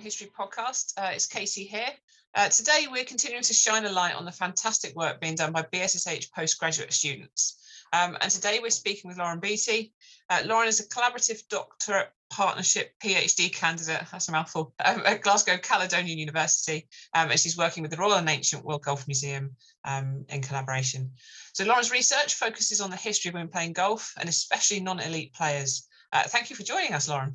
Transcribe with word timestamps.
History 0.00 0.28
podcast. 0.28 0.94
Uh, 0.96 1.10
it's 1.12 1.26
Katie 1.26 1.64
here. 1.64 1.90
Uh, 2.34 2.48
today, 2.48 2.86
we're 2.90 3.04
continuing 3.04 3.42
to 3.42 3.52
shine 3.52 3.84
a 3.84 3.92
light 3.92 4.14
on 4.14 4.24
the 4.24 4.32
fantastic 4.32 4.96
work 4.96 5.20
being 5.20 5.34
done 5.34 5.52
by 5.52 5.62
BSSH 5.62 6.32
postgraduate 6.32 6.92
students. 6.92 7.60
Um, 7.92 8.16
and 8.20 8.30
today, 8.30 8.60
we're 8.62 8.70
speaking 8.70 9.08
with 9.08 9.18
Lauren 9.18 9.40
Beatty. 9.40 9.92
Uh, 10.30 10.42
Lauren 10.46 10.68
is 10.68 10.80
a 10.80 10.88
collaborative 10.88 11.46
doctorate 11.48 12.08
partnership 12.30 12.92
PhD 13.04 13.52
candidate, 13.52 14.02
that's 14.10 14.28
a 14.28 14.32
mouthful, 14.32 14.72
um, 14.84 15.02
at 15.04 15.22
Glasgow 15.22 15.58
Caledonian 15.58 16.18
University. 16.18 16.88
Um, 17.14 17.30
and 17.30 17.38
she's 17.38 17.58
working 17.58 17.82
with 17.82 17.90
the 17.90 17.98
Royal 17.98 18.14
and 18.14 18.28
Ancient 18.28 18.64
World 18.64 18.84
Golf 18.84 19.06
Museum 19.06 19.54
um, 19.84 20.24
in 20.30 20.40
collaboration. 20.40 21.10
So, 21.52 21.64
Lauren's 21.64 21.90
research 21.90 22.34
focuses 22.34 22.80
on 22.80 22.90
the 22.90 22.96
history 22.96 23.28
of 23.28 23.34
women 23.34 23.48
playing 23.48 23.74
golf 23.74 24.14
and 24.18 24.28
especially 24.28 24.80
non 24.80 25.00
elite 25.00 25.34
players. 25.34 25.86
Uh, 26.12 26.22
thank 26.22 26.48
you 26.48 26.56
for 26.56 26.62
joining 26.62 26.94
us, 26.94 27.08
Lauren. 27.08 27.34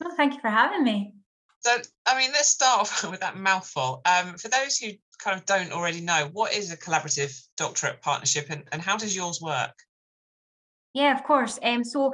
Well, 0.00 0.16
thank 0.16 0.34
you 0.34 0.40
for 0.40 0.50
having 0.50 0.82
me. 0.82 1.14
So, 1.64 1.76
I 2.06 2.18
mean, 2.18 2.30
let's 2.32 2.48
start 2.48 2.80
off 2.80 3.04
with 3.10 3.20
that 3.20 3.36
mouthful. 3.36 4.02
Um, 4.04 4.34
for 4.34 4.48
those 4.48 4.78
who 4.78 4.90
kind 5.18 5.38
of 5.38 5.46
don't 5.46 5.72
already 5.72 6.00
know, 6.00 6.28
what 6.32 6.52
is 6.52 6.72
a 6.72 6.76
collaborative 6.76 7.40
doctorate 7.56 8.02
partnership 8.02 8.46
and, 8.50 8.64
and 8.72 8.82
how 8.82 8.96
does 8.96 9.14
yours 9.14 9.40
work? 9.40 9.74
Yeah, 10.94 11.16
of 11.16 11.24
course. 11.24 11.58
Um, 11.62 11.84
so, 11.84 12.12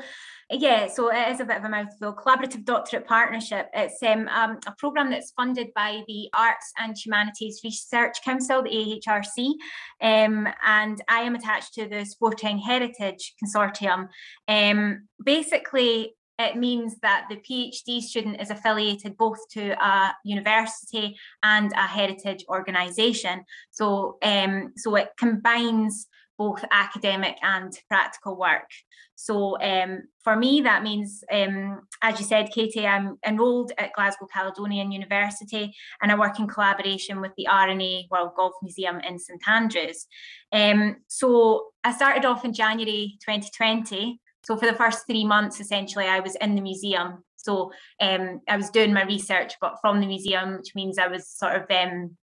yeah, 0.51 0.87
so 0.87 1.11
it 1.13 1.33
is 1.33 1.41
a 1.41 1.45
bit 1.45 1.57
of 1.57 1.65
a 1.65 1.69
mouthful. 1.69 2.15
Collaborative 2.15 2.65
Doctorate 2.65 3.09
Partnership. 3.09 3.69
It's 3.75 4.01
um, 4.05 4.29
um, 4.29 4.61
a 4.69 4.73
programme 4.79 5.11
that's 5.11 5.33
funded 5.33 5.75
by 5.75 6.03
the 6.07 6.29
Arts 6.33 6.73
and 6.79 6.97
Humanities 6.97 7.61
Research 7.65 8.23
Council, 8.25 8.63
the 8.63 8.71
AHRC, 8.71 9.55
um, 10.01 10.47
and 10.65 11.03
I 11.09 11.23
am 11.23 11.35
attached 11.35 11.75
to 11.75 11.89
the 11.89 12.05
Sporting 12.05 12.59
Heritage 12.59 13.35
Consortium. 13.43 14.09
Um, 14.47 15.09
basically, 15.25 16.15
it 16.39 16.57
means 16.57 16.97
that 17.01 17.27
the 17.29 17.37
PhD 17.37 18.01
student 18.01 18.41
is 18.41 18.51
affiliated 18.51 19.17
both 19.17 19.39
to 19.51 19.73
a 19.85 20.15
university 20.25 21.17
and 21.43 21.73
a 21.73 21.87
heritage 21.87 22.45
organisation. 22.49 23.45
So, 23.71 24.19
um, 24.23 24.73
so 24.77 24.95
it 24.95 25.11
combines 25.19 26.07
both 26.39 26.65
academic 26.71 27.37
and 27.43 27.77
practical 27.89 28.37
work. 28.37 28.71
So 29.17 29.61
um, 29.61 30.05
for 30.23 30.37
me, 30.37 30.61
that 30.61 30.85
means, 30.85 31.25
um, 31.33 31.81
as 32.03 32.21
you 32.21 32.25
said, 32.25 32.53
Katie, 32.53 32.87
I'm 32.87 33.19
enrolled 33.27 33.73
at 33.77 33.93
Glasgow 33.93 34.29
Caledonian 34.33 34.93
University 34.93 35.75
and 36.01 36.13
I 36.13 36.17
work 36.17 36.39
in 36.39 36.47
collaboration 36.47 37.21
with 37.21 37.33
the 37.37 37.49
R&A 37.49 38.07
World 38.13 38.31
Golf 38.37 38.55
Museum 38.63 39.01
in 39.01 39.19
St 39.19 39.43
Andrews. 39.49 40.07
Um, 40.53 40.99
so 41.09 41.71
I 41.83 41.93
started 41.93 42.25
off 42.25 42.45
in 42.45 42.53
January 42.53 43.19
2020 43.27 44.21
so 44.49 44.57
for 44.57 44.65
the 44.65 44.73
first 44.73 45.07
three 45.07 45.27
months, 45.27 45.61
essentially, 45.61 46.07
I 46.07 46.21
was 46.21 46.35
in 46.37 46.55
the 46.55 46.63
museum. 46.63 47.23
So 47.37 47.71
um, 48.01 48.41
I 48.49 48.57
was 48.57 48.71
doing 48.71 48.95
my 48.95 49.05
research, 49.05 49.53
but 49.61 49.77
from 49.83 50.01
the 50.01 50.07
museum, 50.07 50.57
which 50.57 50.75
means 50.75 50.97
I 50.97 51.07
was 51.07 51.29
sort 51.29 51.57
of, 51.57 51.65
um, 51.71 52.17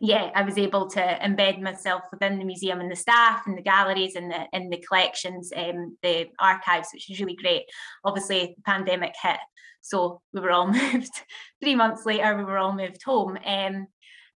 yeah, 0.00 0.30
I 0.34 0.44
was 0.44 0.56
able 0.56 0.88
to 0.88 1.00
embed 1.00 1.60
myself 1.60 2.04
within 2.10 2.38
the 2.38 2.46
museum 2.46 2.80
and 2.80 2.90
the 2.90 2.96
staff 2.96 3.42
and 3.46 3.58
the 3.58 3.60
galleries 3.60 4.16
and 4.16 4.30
the 4.30 4.46
the 4.70 4.82
collections, 4.88 5.52
um, 5.54 5.98
the 6.02 6.28
archives, 6.38 6.88
which 6.94 7.10
is 7.10 7.20
really 7.20 7.36
great. 7.36 7.64
Obviously, 8.02 8.54
the 8.56 8.62
pandemic 8.62 9.12
hit, 9.22 9.40
so 9.82 10.22
we 10.32 10.40
were 10.40 10.52
all 10.52 10.72
moved. 10.72 11.12
three 11.62 11.74
months 11.74 12.06
later, 12.06 12.34
we 12.34 12.44
were 12.44 12.56
all 12.56 12.72
moved 12.72 13.02
home. 13.02 13.36
Um, 13.44 13.88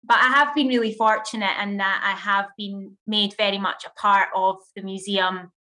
but 0.04 0.18
I 0.18 0.30
have 0.30 0.56
been 0.56 0.68
really 0.68 0.96
fortunate 0.96 1.62
in 1.62 1.78
that 1.78 2.02
I 2.04 2.18
have 2.18 2.48
been 2.58 2.98
made 3.06 3.36
very 3.38 3.60
much 3.60 3.86
a 3.86 4.00
part 4.02 4.30
of 4.36 4.56
the 4.76 4.82
museum 4.82 5.52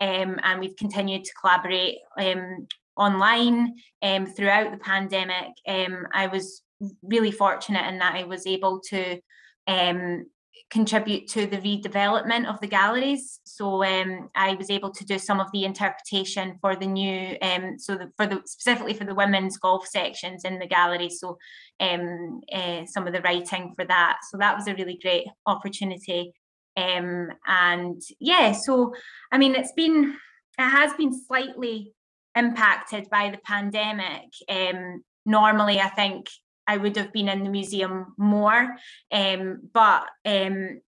um, 0.00 0.38
and 0.42 0.60
we've 0.60 0.76
continued 0.76 1.24
to 1.24 1.34
collaborate 1.40 1.98
um, 2.18 2.66
online 2.96 3.74
um, 4.02 4.26
throughout 4.26 4.70
the 4.70 4.78
pandemic. 4.78 5.52
Um, 5.66 6.06
I 6.12 6.26
was 6.26 6.62
really 7.02 7.30
fortunate 7.30 7.86
in 7.88 7.98
that 7.98 8.14
I 8.14 8.24
was 8.24 8.46
able 8.46 8.80
to 8.90 9.18
um, 9.66 10.26
contribute 10.70 11.28
to 11.28 11.46
the 11.46 11.58
redevelopment 11.58 12.46
of 12.46 12.60
the 12.60 12.66
galleries. 12.66 13.40
So 13.44 13.84
um, 13.84 14.30
I 14.34 14.54
was 14.54 14.68
able 14.68 14.90
to 14.90 15.04
do 15.04 15.18
some 15.18 15.40
of 15.40 15.50
the 15.52 15.64
interpretation 15.64 16.58
for 16.60 16.74
the 16.74 16.86
new, 16.86 17.36
so 17.78 17.94
the, 17.94 18.10
for 18.16 18.26
the 18.26 18.42
specifically 18.44 18.94
for 18.94 19.04
the 19.04 19.14
women's 19.14 19.58
golf 19.58 19.86
sections 19.86 20.44
in 20.44 20.58
the 20.58 20.66
gallery. 20.66 21.08
So 21.08 21.38
uh, 21.80 22.84
some 22.86 23.06
of 23.06 23.12
the 23.12 23.22
writing 23.22 23.74
for 23.76 23.84
that. 23.84 24.18
So 24.30 24.38
that 24.38 24.56
was 24.56 24.66
a 24.66 24.74
really 24.74 24.98
great 25.00 25.26
opportunity. 25.46 26.32
Um, 26.76 27.28
and 27.46 28.00
yeah, 28.20 28.52
so 28.52 28.94
I 29.32 29.38
mean, 29.38 29.54
it's 29.54 29.72
been, 29.72 30.16
it 30.58 30.62
has 30.62 30.92
been 30.94 31.18
slightly 31.26 31.92
impacted 32.34 33.08
by 33.10 33.30
the 33.30 33.38
pandemic. 33.38 34.28
Um, 34.48 35.02
normally, 35.24 35.80
I 35.80 35.88
think 35.88 36.28
I 36.66 36.76
would 36.76 36.96
have 36.96 37.12
been 37.12 37.28
in 37.28 37.44
the 37.44 37.50
museum 37.50 38.14
more, 38.18 38.76
um, 39.12 39.60
but 39.72 40.06
um, 40.24 40.80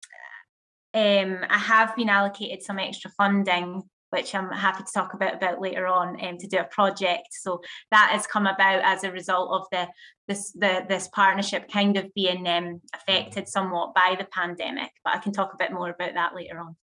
um, 0.95 1.39
I 1.49 1.59
have 1.59 1.95
been 1.95 2.09
allocated 2.09 2.63
some 2.63 2.79
extra 2.79 3.11
funding 3.11 3.83
which 4.11 4.35
I'm 4.35 4.51
happy 4.51 4.85
to 4.85 4.93
talk 4.93 5.15
about 5.15 5.35
about 5.35 5.61
later 5.61 5.87
on 5.87 6.25
um, 6.25 6.39
to 6.39 6.47
do 6.47 6.59
a 6.59 6.65
project. 6.65 7.29
So 7.33 7.61
that 7.91 8.11
has 8.13 8.27
come 8.27 8.47
about 8.47 8.83
as 8.85 9.05
a 9.05 9.13
result 9.13 9.51
of 9.51 9.67
the 9.73 9.89
this 10.29 10.53
the 10.53 10.85
this 10.89 11.09
partnership 11.09 11.71
kind 11.71 11.97
of 11.97 12.13
being 12.15 12.47
um, 12.49 12.81
affected 12.95 13.49
somewhat 13.49 13.95
by 13.95 14.17
the 14.19 14.27
pandemic. 14.27 14.91
But 15.05 15.15
I 15.15 15.19
can 15.19 15.33
talk 15.33 15.53
a 15.53 15.59
bit 15.59 15.73
more 15.73 15.91
about 15.91 16.15
that 16.15 16.35
later 16.35 16.59
on. 16.59 16.77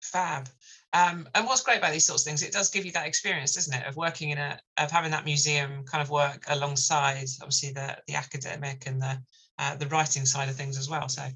Fab. 0.00 0.48
Um, 0.92 1.28
and 1.34 1.46
what's 1.46 1.62
great 1.62 1.78
about 1.78 1.92
these 1.92 2.06
sorts 2.06 2.22
of 2.22 2.26
things, 2.26 2.42
it 2.42 2.52
does 2.52 2.70
give 2.70 2.86
you 2.86 2.92
that 2.92 3.06
experience, 3.06 3.54
doesn't 3.54 3.74
it, 3.74 3.86
of 3.86 3.96
working 3.96 4.30
in 4.30 4.38
a 4.38 4.58
of 4.76 4.90
having 4.90 5.10
that 5.10 5.24
museum 5.24 5.84
kind 5.84 6.02
of 6.02 6.10
work 6.10 6.44
alongside 6.48 7.26
obviously 7.40 7.72
the 7.72 7.96
the 8.06 8.14
academic 8.14 8.84
and 8.86 9.02
the 9.02 9.18
uh, 9.58 9.76
the 9.76 9.86
writing 9.88 10.24
side 10.24 10.48
of 10.48 10.54
things 10.54 10.78
as 10.78 10.88
well. 10.88 11.08
So 11.08 11.26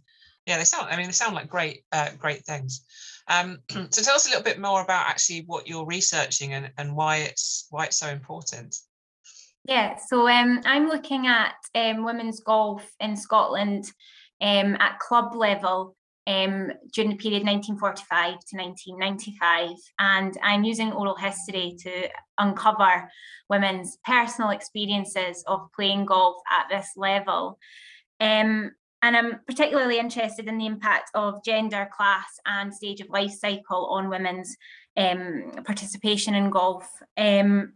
yeah, 0.46 0.58
they 0.58 0.64
sound. 0.64 0.88
I 0.90 0.96
mean, 0.96 1.06
they 1.06 1.12
sound 1.12 1.34
like 1.34 1.48
great 1.48 1.84
uh, 1.92 2.10
great 2.18 2.44
things. 2.44 2.84
Um, 3.28 3.58
so 3.90 4.02
tell 4.02 4.14
us 4.14 4.26
a 4.26 4.30
little 4.30 4.44
bit 4.44 4.60
more 4.60 4.82
about 4.82 5.06
actually 5.06 5.44
what 5.46 5.68
you're 5.68 5.86
researching 5.86 6.54
and, 6.54 6.70
and 6.78 6.94
why 6.94 7.18
it's 7.18 7.66
why 7.70 7.86
it's 7.86 7.98
so 7.98 8.08
important. 8.08 8.76
Yeah, 9.64 9.96
so 9.96 10.28
um, 10.28 10.60
I'm 10.64 10.88
looking 10.88 11.28
at 11.28 11.54
um, 11.74 12.04
women's 12.04 12.40
golf 12.40 12.84
in 12.98 13.16
Scotland 13.16 13.84
um, 14.40 14.76
at 14.80 14.98
club 14.98 15.36
level 15.36 15.94
um, 16.26 16.72
during 16.92 17.10
the 17.10 17.16
period 17.16 17.44
1945 17.44 18.38
to 18.50 18.56
1995, 18.56 19.76
and 19.98 20.36
I'm 20.42 20.64
using 20.64 20.92
oral 20.92 21.16
history 21.16 21.76
to 21.80 22.08
uncover 22.38 23.08
women's 23.48 23.98
personal 24.04 24.50
experiences 24.50 25.44
of 25.46 25.68
playing 25.74 26.06
golf 26.06 26.36
at 26.50 26.68
this 26.68 26.90
level. 26.96 27.58
Um, 28.20 28.72
and 29.02 29.16
I'm 29.16 29.40
particularly 29.46 29.98
interested 29.98 30.46
in 30.46 30.58
the 30.58 30.66
impact 30.66 31.10
of 31.14 31.44
gender, 31.44 31.88
class, 31.94 32.38
and 32.46 32.72
stage 32.72 33.00
of 33.00 33.10
life 33.10 33.32
cycle 33.32 33.86
on 33.86 34.08
women's 34.08 34.56
um, 34.96 35.52
participation 35.64 36.34
in 36.34 36.50
golf. 36.50 36.88
Um, 37.16 37.74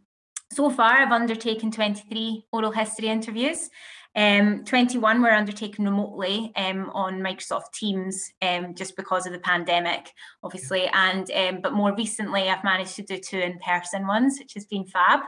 so 0.52 0.70
far, 0.70 0.92
I've 0.92 1.10
undertaken 1.10 1.72
23 1.72 2.46
oral 2.52 2.70
history 2.70 3.08
interviews. 3.08 3.68
Um, 4.14 4.64
21 4.64 5.20
were 5.20 5.32
undertaken 5.32 5.84
remotely 5.84 6.52
um, 6.56 6.90
on 6.94 7.20
Microsoft 7.20 7.72
Teams, 7.74 8.32
um, 8.40 8.74
just 8.74 8.96
because 8.96 9.26
of 9.26 9.32
the 9.32 9.38
pandemic, 9.40 10.10
obviously. 10.42 10.86
And 10.86 11.30
um, 11.32 11.60
but 11.60 11.74
more 11.74 11.94
recently, 11.94 12.48
I've 12.48 12.64
managed 12.64 12.96
to 12.96 13.02
do 13.02 13.18
two 13.18 13.38
in-person 13.38 14.06
ones, 14.06 14.38
which 14.38 14.54
has 14.54 14.64
been 14.64 14.86
fab. 14.86 15.20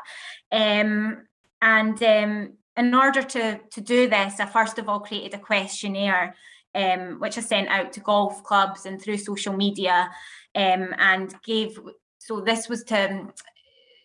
Um, 0.52 1.26
and 1.60 2.02
um, 2.02 2.52
in 2.78 2.94
order 2.94 3.22
to, 3.22 3.58
to 3.58 3.80
do 3.80 4.08
this, 4.08 4.38
I 4.38 4.46
first 4.46 4.78
of 4.78 4.88
all 4.88 5.00
created 5.00 5.34
a 5.34 5.42
questionnaire, 5.42 6.36
um, 6.74 7.18
which 7.18 7.36
I 7.36 7.40
sent 7.40 7.68
out 7.68 7.92
to 7.94 8.00
golf 8.00 8.44
clubs 8.44 8.86
and 8.86 9.02
through 9.02 9.18
social 9.18 9.54
media, 9.54 10.08
um, 10.54 10.94
and 10.96 11.34
gave. 11.44 11.78
So 12.18 12.40
this 12.40 12.68
was 12.68 12.84
to 12.84 13.26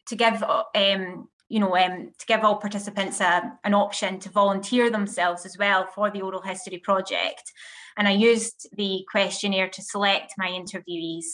to 0.07 0.15
give 0.15 0.43
um, 0.43 1.29
you 1.49 1.59
know 1.59 1.77
um, 1.77 2.11
to 2.17 2.25
give 2.25 2.43
all 2.43 2.57
participants 2.57 3.21
a, 3.21 3.53
an 3.63 3.75
option 3.75 4.19
to 4.19 4.29
volunteer 4.29 4.89
themselves 4.89 5.45
as 5.45 5.55
well 5.57 5.85
for 5.85 6.09
the 6.09 6.21
oral 6.21 6.41
history 6.41 6.79
project, 6.79 7.43
and 7.95 8.07
I 8.07 8.11
used 8.11 8.69
the 8.75 9.05
questionnaire 9.09 9.69
to 9.69 9.81
select 9.83 10.33
my 10.37 10.49
interviewees. 10.49 11.25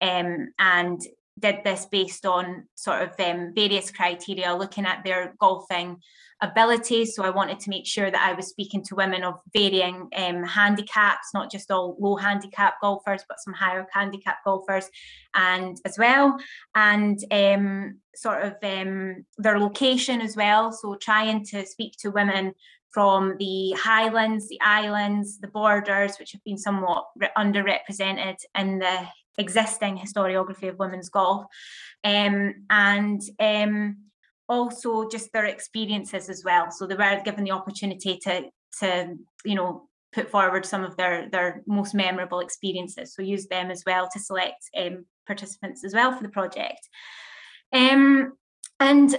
Um, 0.00 0.52
and 0.58 1.00
did 1.38 1.56
this 1.64 1.86
based 1.86 2.24
on 2.24 2.66
sort 2.74 3.02
of 3.02 3.10
um, 3.20 3.52
various 3.54 3.90
criteria, 3.90 4.54
looking 4.54 4.86
at 4.86 5.04
their 5.04 5.34
golfing 5.38 5.98
abilities. 6.42 7.14
So 7.14 7.24
I 7.24 7.30
wanted 7.30 7.60
to 7.60 7.70
make 7.70 7.86
sure 7.86 8.10
that 8.10 8.28
I 8.28 8.34
was 8.34 8.48
speaking 8.48 8.82
to 8.84 8.94
women 8.94 9.24
of 9.24 9.40
varying 9.52 10.08
um, 10.16 10.42
handicaps, 10.44 11.28
not 11.32 11.50
just 11.50 11.70
all 11.70 11.96
low 11.98 12.16
handicap 12.16 12.74
golfers, 12.80 13.22
but 13.28 13.40
some 13.40 13.54
higher 13.54 13.86
handicap 13.92 14.38
golfers, 14.44 14.88
and 15.34 15.76
as 15.84 15.98
well, 15.98 16.38
and 16.74 17.18
um, 17.30 17.98
sort 18.14 18.42
of 18.42 18.54
um, 18.62 19.24
their 19.38 19.58
location 19.58 20.20
as 20.20 20.36
well. 20.36 20.72
So 20.72 20.96
trying 20.96 21.44
to 21.46 21.64
speak 21.66 21.94
to 22.00 22.10
women 22.10 22.52
from 22.90 23.36
the 23.38 23.72
highlands, 23.72 24.48
the 24.48 24.60
islands, 24.62 25.38
the 25.38 25.48
borders, 25.48 26.16
which 26.18 26.32
have 26.32 26.42
been 26.44 26.56
somewhat 26.56 27.04
underrepresented 27.36 28.36
in 28.56 28.78
the 28.78 29.06
existing 29.38 29.98
historiography 29.98 30.68
of 30.68 30.78
women's 30.78 31.10
golf. 31.10 31.44
Um, 32.04 32.54
and 32.70 33.20
um, 33.38 33.98
also 34.48 35.08
just 35.08 35.32
their 35.32 35.46
experiences 35.46 36.28
as 36.28 36.44
well. 36.44 36.70
So 36.70 36.86
they 36.86 36.94
were 36.94 37.20
given 37.24 37.44
the 37.44 37.52
opportunity 37.52 38.18
to 38.24 38.44
to 38.80 39.16
you 39.44 39.54
know 39.54 39.88
put 40.12 40.30
forward 40.30 40.64
some 40.64 40.84
of 40.84 40.96
their 40.96 41.28
their 41.30 41.62
most 41.66 41.94
memorable 41.94 42.40
experiences. 42.40 43.14
So 43.14 43.22
use 43.22 43.46
them 43.46 43.70
as 43.70 43.84
well 43.86 44.08
to 44.12 44.18
select 44.18 44.62
um, 44.76 45.04
participants 45.26 45.84
as 45.84 45.94
well 45.94 46.16
for 46.16 46.22
the 46.22 46.28
project. 46.28 46.88
Um, 47.72 48.32
and 48.80 49.16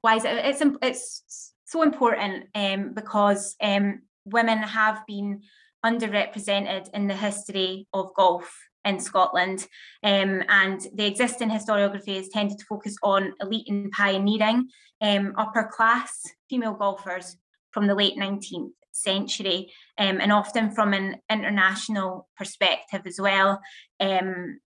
why 0.00 0.16
is 0.16 0.24
it? 0.24 0.36
It's 0.44 0.62
it's 0.82 1.52
so 1.66 1.82
important 1.82 2.46
um, 2.54 2.94
because 2.94 3.56
um, 3.60 4.02
women 4.24 4.58
have 4.58 5.02
been 5.06 5.42
underrepresented 5.84 6.88
in 6.94 7.06
the 7.06 7.16
history 7.16 7.86
of 7.92 8.14
golf 8.14 8.50
in 8.86 9.00
Scotland. 9.00 9.66
Um, 10.02 10.42
and 10.48 10.80
the 10.94 11.06
existing 11.06 11.50
historiography 11.50 12.16
has 12.16 12.28
tended 12.28 12.58
to 12.58 12.64
focus 12.64 12.96
on 13.02 13.34
elite 13.40 13.68
and 13.68 13.90
pioneering 13.90 14.68
um, 15.00 15.34
upper 15.36 15.64
class 15.64 16.22
female 16.48 16.74
golfers 16.74 17.36
from 17.72 17.86
the 17.86 17.94
late 17.94 18.16
19th 18.16 18.70
century, 18.92 19.70
um, 19.98 20.20
and 20.20 20.32
often 20.32 20.70
from 20.70 20.94
an 20.94 21.16
international 21.30 22.28
perspective 22.36 23.02
as 23.04 23.20
well. 23.20 23.60
Um, 24.00 24.60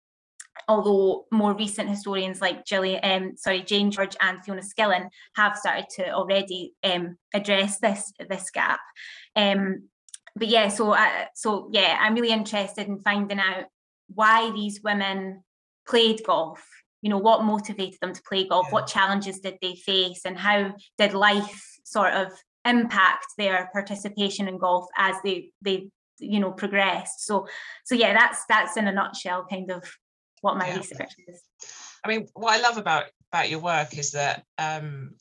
although 0.68 1.26
more 1.30 1.54
recent 1.54 1.88
historians 1.88 2.40
like 2.40 2.64
Gillian, 2.64 3.00
um, 3.04 3.36
sorry, 3.36 3.62
Jane 3.62 3.92
George 3.92 4.16
and 4.20 4.42
Fiona 4.42 4.62
Skillen 4.62 5.10
have 5.36 5.56
started 5.56 5.86
to 5.96 6.10
already 6.10 6.72
um, 6.82 7.18
address 7.34 7.78
this 7.78 8.12
this 8.28 8.50
gap. 8.50 8.80
But 10.36 10.48
yeah, 10.48 10.68
so 10.68 10.92
I, 10.92 11.28
so 11.34 11.70
yeah, 11.72 11.96
I'm 11.98 12.14
really 12.14 12.30
interested 12.30 12.86
in 12.86 13.00
finding 13.00 13.40
out 13.40 13.64
why 14.08 14.50
these 14.50 14.80
women 14.82 15.42
played 15.86 16.22
golf. 16.24 16.66
You 17.02 17.10
know 17.10 17.18
what 17.18 17.44
motivated 17.44 17.98
them 18.00 18.12
to 18.12 18.22
play 18.22 18.48
golf? 18.48 18.66
Yeah. 18.68 18.72
what 18.72 18.86
challenges 18.86 19.40
did 19.40 19.58
they 19.62 19.74
face? 19.76 20.22
And 20.24 20.36
how 20.36 20.74
did 20.98 21.14
life 21.14 21.78
sort 21.84 22.14
of 22.14 22.32
impact 22.64 23.26
their 23.38 23.70
participation 23.72 24.48
in 24.48 24.58
golf 24.58 24.86
as 24.96 25.14
they 25.22 25.50
they 25.62 25.88
you 26.18 26.40
know 26.40 26.52
progressed? 26.52 27.26
So 27.26 27.46
so 27.84 27.94
yeah 27.94 28.12
that's 28.12 28.44
that's 28.48 28.76
in 28.76 28.88
a 28.88 28.92
nutshell 28.92 29.46
kind 29.48 29.70
of 29.70 29.84
what 30.40 30.56
my 30.56 30.68
yeah. 30.68 30.76
research 30.76 31.14
is. 31.28 31.42
I 32.04 32.08
mean 32.08 32.26
what 32.34 32.58
i 32.58 32.62
love 32.62 32.78
about 32.78 33.06
about 33.32 33.50
your 33.50 33.58
work 33.58 33.98
is 33.98 34.12
that 34.12 34.44
um 34.58 35.14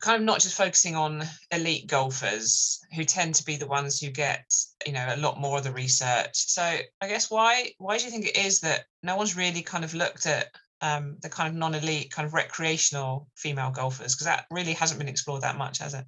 kind 0.00 0.16
of 0.16 0.22
not 0.22 0.40
just 0.40 0.56
focusing 0.56 0.96
on 0.96 1.22
elite 1.50 1.86
golfers 1.86 2.80
who 2.94 3.04
tend 3.04 3.34
to 3.34 3.44
be 3.44 3.56
the 3.56 3.66
ones 3.66 4.00
who 4.00 4.10
get 4.10 4.44
you 4.86 4.92
know 4.92 5.06
a 5.10 5.16
lot 5.16 5.40
more 5.40 5.58
of 5.58 5.64
the 5.64 5.72
research 5.72 6.32
so 6.34 6.62
i 6.62 7.08
guess 7.08 7.30
why 7.30 7.70
why 7.78 7.96
do 7.96 8.04
you 8.04 8.10
think 8.10 8.26
it 8.26 8.36
is 8.36 8.60
that 8.60 8.84
no 9.02 9.16
one's 9.16 9.36
really 9.36 9.62
kind 9.62 9.84
of 9.84 9.94
looked 9.94 10.26
at 10.26 10.48
um, 10.80 11.16
the 11.22 11.30
kind 11.30 11.48
of 11.48 11.54
non-elite 11.54 12.10
kind 12.10 12.26
of 12.26 12.34
recreational 12.34 13.26
female 13.36 13.70
golfers 13.70 14.14
because 14.14 14.26
that 14.26 14.44
really 14.50 14.74
hasn't 14.74 14.98
been 14.98 15.08
explored 15.08 15.42
that 15.42 15.56
much 15.56 15.78
has 15.78 15.94
it 15.94 16.04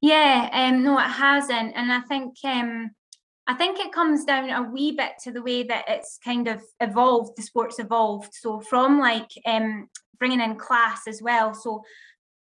yeah 0.00 0.48
um 0.52 0.82
no 0.82 0.98
it 0.98 1.02
hasn't 1.02 1.72
and 1.76 1.92
i 1.92 2.00
think 2.00 2.34
um 2.44 2.90
I 3.46 3.54
think 3.54 3.78
it 3.78 3.92
comes 3.92 4.24
down 4.24 4.48
a 4.48 4.62
wee 4.62 4.92
bit 4.92 5.12
to 5.24 5.32
the 5.32 5.42
way 5.42 5.64
that 5.64 5.84
it's 5.86 6.18
kind 6.24 6.48
of 6.48 6.62
evolved, 6.80 7.36
the 7.36 7.42
sport's 7.42 7.78
evolved. 7.78 8.32
So 8.32 8.60
from 8.60 8.98
like 8.98 9.30
um, 9.44 9.88
bringing 10.18 10.40
in 10.40 10.56
class 10.56 11.02
as 11.06 11.20
well. 11.20 11.52
So 11.52 11.82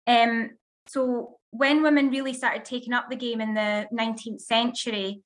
um, 0.10 0.50
so 0.88 1.38
when 1.52 1.84
women 1.84 2.10
really 2.10 2.34
started 2.34 2.66
taking 2.66 2.94
up 2.94 3.10
the 3.10 3.16
game 3.16 3.42
in 3.42 3.54
the 3.54 3.88
19th 3.94 4.42
century, 4.42 5.22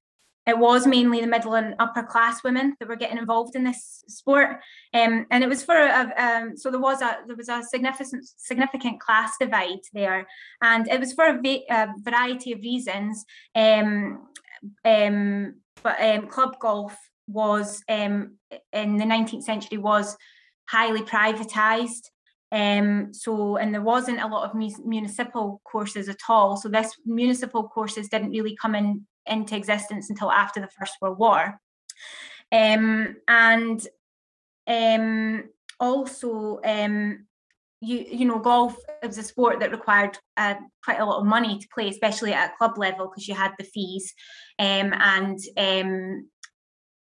it 0.46 0.58
was 0.58 0.86
mainly 0.86 1.22
the 1.22 1.28
middle 1.28 1.56
and 1.56 1.74
upper 1.80 2.04
class 2.04 2.44
women 2.44 2.76
that 2.80 2.90
were 2.90 2.98
getting 2.98 3.18
involved 3.18 3.56
in 3.56 3.64
this 3.64 4.04
sport, 4.10 4.58
um, 4.94 5.26
and 5.32 5.42
it 5.42 5.48
was 5.48 5.64
for 5.64 5.78
a, 5.78 6.14
um, 6.18 6.58
so 6.58 6.70
there 6.70 6.82
was 6.82 7.02
a 7.02 7.20
there 7.28 7.38
was 7.38 7.48
a 7.48 7.64
significant 7.64 8.26
significant 8.36 9.00
class 9.00 9.38
divide 9.40 9.80
there, 9.94 10.28
and 10.62 10.90
it 10.90 11.00
was 11.00 11.14
for 11.14 11.28
a, 11.28 11.42
va- 11.42 11.64
a 11.70 11.88
variety 12.00 12.52
of 12.52 12.60
reasons. 12.60 13.24
Um, 13.56 14.28
um 14.84 15.56
but 15.82 16.02
um, 16.02 16.28
club 16.28 16.60
golf 16.60 16.96
was 17.28 17.84
um, 17.90 18.38
in 18.74 18.98
the 18.98 19.06
19th 19.06 19.44
century 19.44 19.78
was 19.78 20.18
highly 20.68 21.02
privatized 21.02 22.10
um, 22.54 23.12
so, 23.16 23.58
and 23.58 23.74
there 23.74 23.82
wasn't 23.82 24.22
a 24.22 24.28
lot 24.28 24.48
of 24.48 24.56
municipal 24.86 25.60
courses 25.64 26.08
at 26.08 26.20
all. 26.30 26.56
So, 26.56 26.70
this 26.70 26.96
municipal 27.04 27.68
courses 27.68 28.10
didn't 28.10 28.30
really 28.30 28.56
come 28.56 28.76
in 28.76 29.08
into 29.26 29.56
existence 29.56 30.12
until 30.12 30.32
after 30.32 30.62
the 30.62 30.70
First 30.80 30.94
World 31.02 31.18
War. 31.18 31.60
Um, 32.52 33.16
and 33.28 33.86
um, 34.68 35.46
also, 35.80 36.60
um, 36.64 37.26
you 37.82 38.06
you 38.08 38.26
know, 38.26 38.38
golf 38.38 38.78
it 39.02 39.08
was 39.08 39.18
a 39.18 39.24
sport 39.24 39.60
that 39.60 39.72
required 39.72 40.20
uh, 40.38 40.56
quite 40.84 41.00
a 41.00 41.06
lot 41.06 41.22
of 41.22 41.26
money 41.26 41.58
to 41.58 41.68
play, 41.74 41.90
especially 41.90 42.34
at 42.34 42.56
club 42.58 42.78
level, 42.78 43.08
because 43.08 43.28
you 43.28 43.34
had 43.34 43.54
the 43.58 43.66
fees, 43.66 44.14
um, 44.60 44.94
and 44.94 45.40
um, 45.58 46.30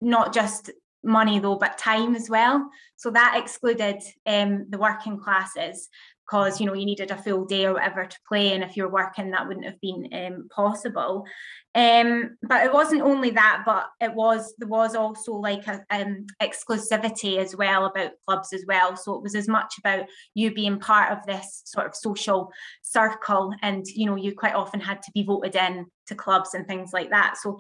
not 0.02 0.34
just 0.34 0.72
money 1.04 1.40
though, 1.40 1.56
but 1.56 1.78
time 1.78 2.16
as 2.16 2.30
well. 2.30 2.70
So 2.96 3.12
that 3.12 3.36
excluded 3.38 4.02
um, 4.26 4.66
the 4.70 4.78
working 4.78 5.20
classes 5.20 5.90
because 6.28 6.60
you 6.60 6.66
know 6.66 6.74
you 6.74 6.86
needed 6.86 7.12
a 7.12 7.18
full 7.18 7.46
day 7.46 7.66
or 7.66 7.74
whatever 7.74 8.06
to 8.06 8.18
play, 8.28 8.54
and 8.54 8.64
if 8.64 8.76
you're 8.76 8.90
working, 8.90 9.32
that 9.32 9.48
wouldn't 9.48 9.66
have 9.66 9.80
been 9.80 10.10
um, 10.12 10.48
possible. 10.50 11.26
Um, 11.74 12.38
but 12.42 12.66
it 12.66 12.74
wasn't 12.74 13.02
only 13.02 13.30
that, 13.32 13.64
but 13.66 13.88
it 14.02 14.14
was 14.14 14.54
there 14.58 14.68
was 14.68 14.96
also 14.96 15.34
like 15.34 15.66
a 15.68 15.84
um, 15.90 16.26
exclusivity 16.42 17.38
as 17.38 17.56
well 17.56 17.86
about 17.86 18.12
clubs 18.26 18.52
as 18.52 18.66
well. 18.68 18.98
So 18.98 19.16
it 19.16 19.24
was 19.24 19.36
as 19.36 19.48
much 19.48 19.76
about 19.80 20.08
you 20.34 20.54
being 20.54 20.80
part 20.80 21.12
of 21.12 21.26
this 21.26 21.62
sort 21.66 21.88
of 21.88 21.96
social 21.96 22.52
circle, 22.82 23.54
and 23.62 23.86
you 23.88 24.06
know 24.06 24.16
you 24.16 24.34
quite 24.36 24.56
often 24.56 24.82
had 24.82 25.02
to 25.04 25.12
be 25.14 25.24
voted 25.24 25.56
in 25.56 25.86
to 26.08 26.16
clubs 26.16 26.54
and 26.54 26.68
things 26.68 26.92
like 26.94 27.10
that. 27.12 27.38
So 27.38 27.58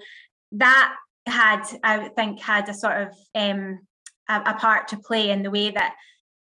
that 0.53 0.95
had, 1.27 1.63
I 1.83 2.09
think, 2.09 2.39
had 2.41 2.68
a 2.69 2.74
sort 2.74 3.01
of 3.01 3.07
um, 3.35 3.79
a, 4.29 4.41
a, 4.45 4.53
part 4.56 4.88
to 4.89 4.97
play 4.97 5.29
in 5.29 5.44
the 5.44 5.51
way 5.51 5.71
that 5.71 5.95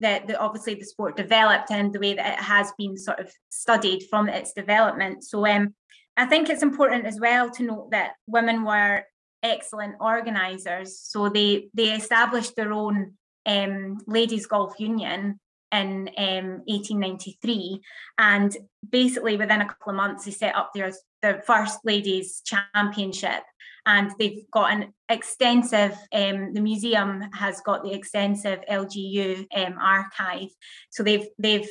that 0.01 0.27
the, 0.27 0.39
obviously 0.39 0.75
the 0.75 0.85
sport 0.85 1.17
developed 1.17 1.71
and 1.71 1.91
the 1.91 1.99
way 1.99 2.13
that 2.13 2.39
it 2.39 2.43
has 2.43 2.71
been 2.77 2.97
sort 2.97 3.19
of 3.19 3.29
studied 3.49 4.03
from 4.09 4.29
its 4.29 4.53
development. 4.53 5.23
So 5.25 5.45
um, 5.45 5.73
I 6.15 6.25
think 6.25 6.49
it's 6.49 6.63
important 6.63 7.05
as 7.05 7.19
well 7.19 7.49
to 7.51 7.63
note 7.63 7.91
that 7.91 8.13
women 8.25 8.63
were 8.63 9.03
excellent 9.43 9.95
organisers. 9.99 10.99
So 10.99 11.29
they 11.29 11.69
they 11.73 11.93
established 11.93 12.55
their 12.55 12.73
own 12.73 13.13
um, 13.45 13.97
ladies 14.07 14.45
golf 14.45 14.79
union 14.79 15.39
in 15.71 16.09
um, 16.17 16.61
1893 16.65 17.79
and 18.17 18.57
basically 18.89 19.37
within 19.37 19.61
a 19.61 19.67
couple 19.67 19.91
of 19.91 19.95
months 19.95 20.25
they 20.25 20.31
set 20.31 20.55
up 20.55 20.71
their, 20.73 20.91
their 21.21 21.41
first 21.43 21.79
ladies 21.83 22.41
championship 22.43 23.43
and 23.85 24.11
they've 24.19 24.43
got 24.51 24.71
an 24.71 24.93
extensive 25.09 25.97
um, 26.13 26.53
the 26.53 26.61
museum 26.61 27.23
has 27.33 27.61
got 27.61 27.83
the 27.83 27.93
extensive 27.93 28.59
lgu 28.69 29.45
um, 29.55 29.75
archive. 29.79 30.49
So 30.89 31.03
they've 31.03 31.27
they've 31.37 31.69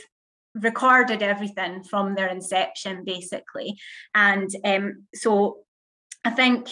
recorded 0.54 1.22
everything 1.22 1.84
from 1.84 2.14
their 2.14 2.28
inception 2.28 3.04
basically. 3.04 3.78
And 4.14 4.50
um, 4.64 5.04
so 5.14 5.58
i 6.24 6.30
think 6.30 6.68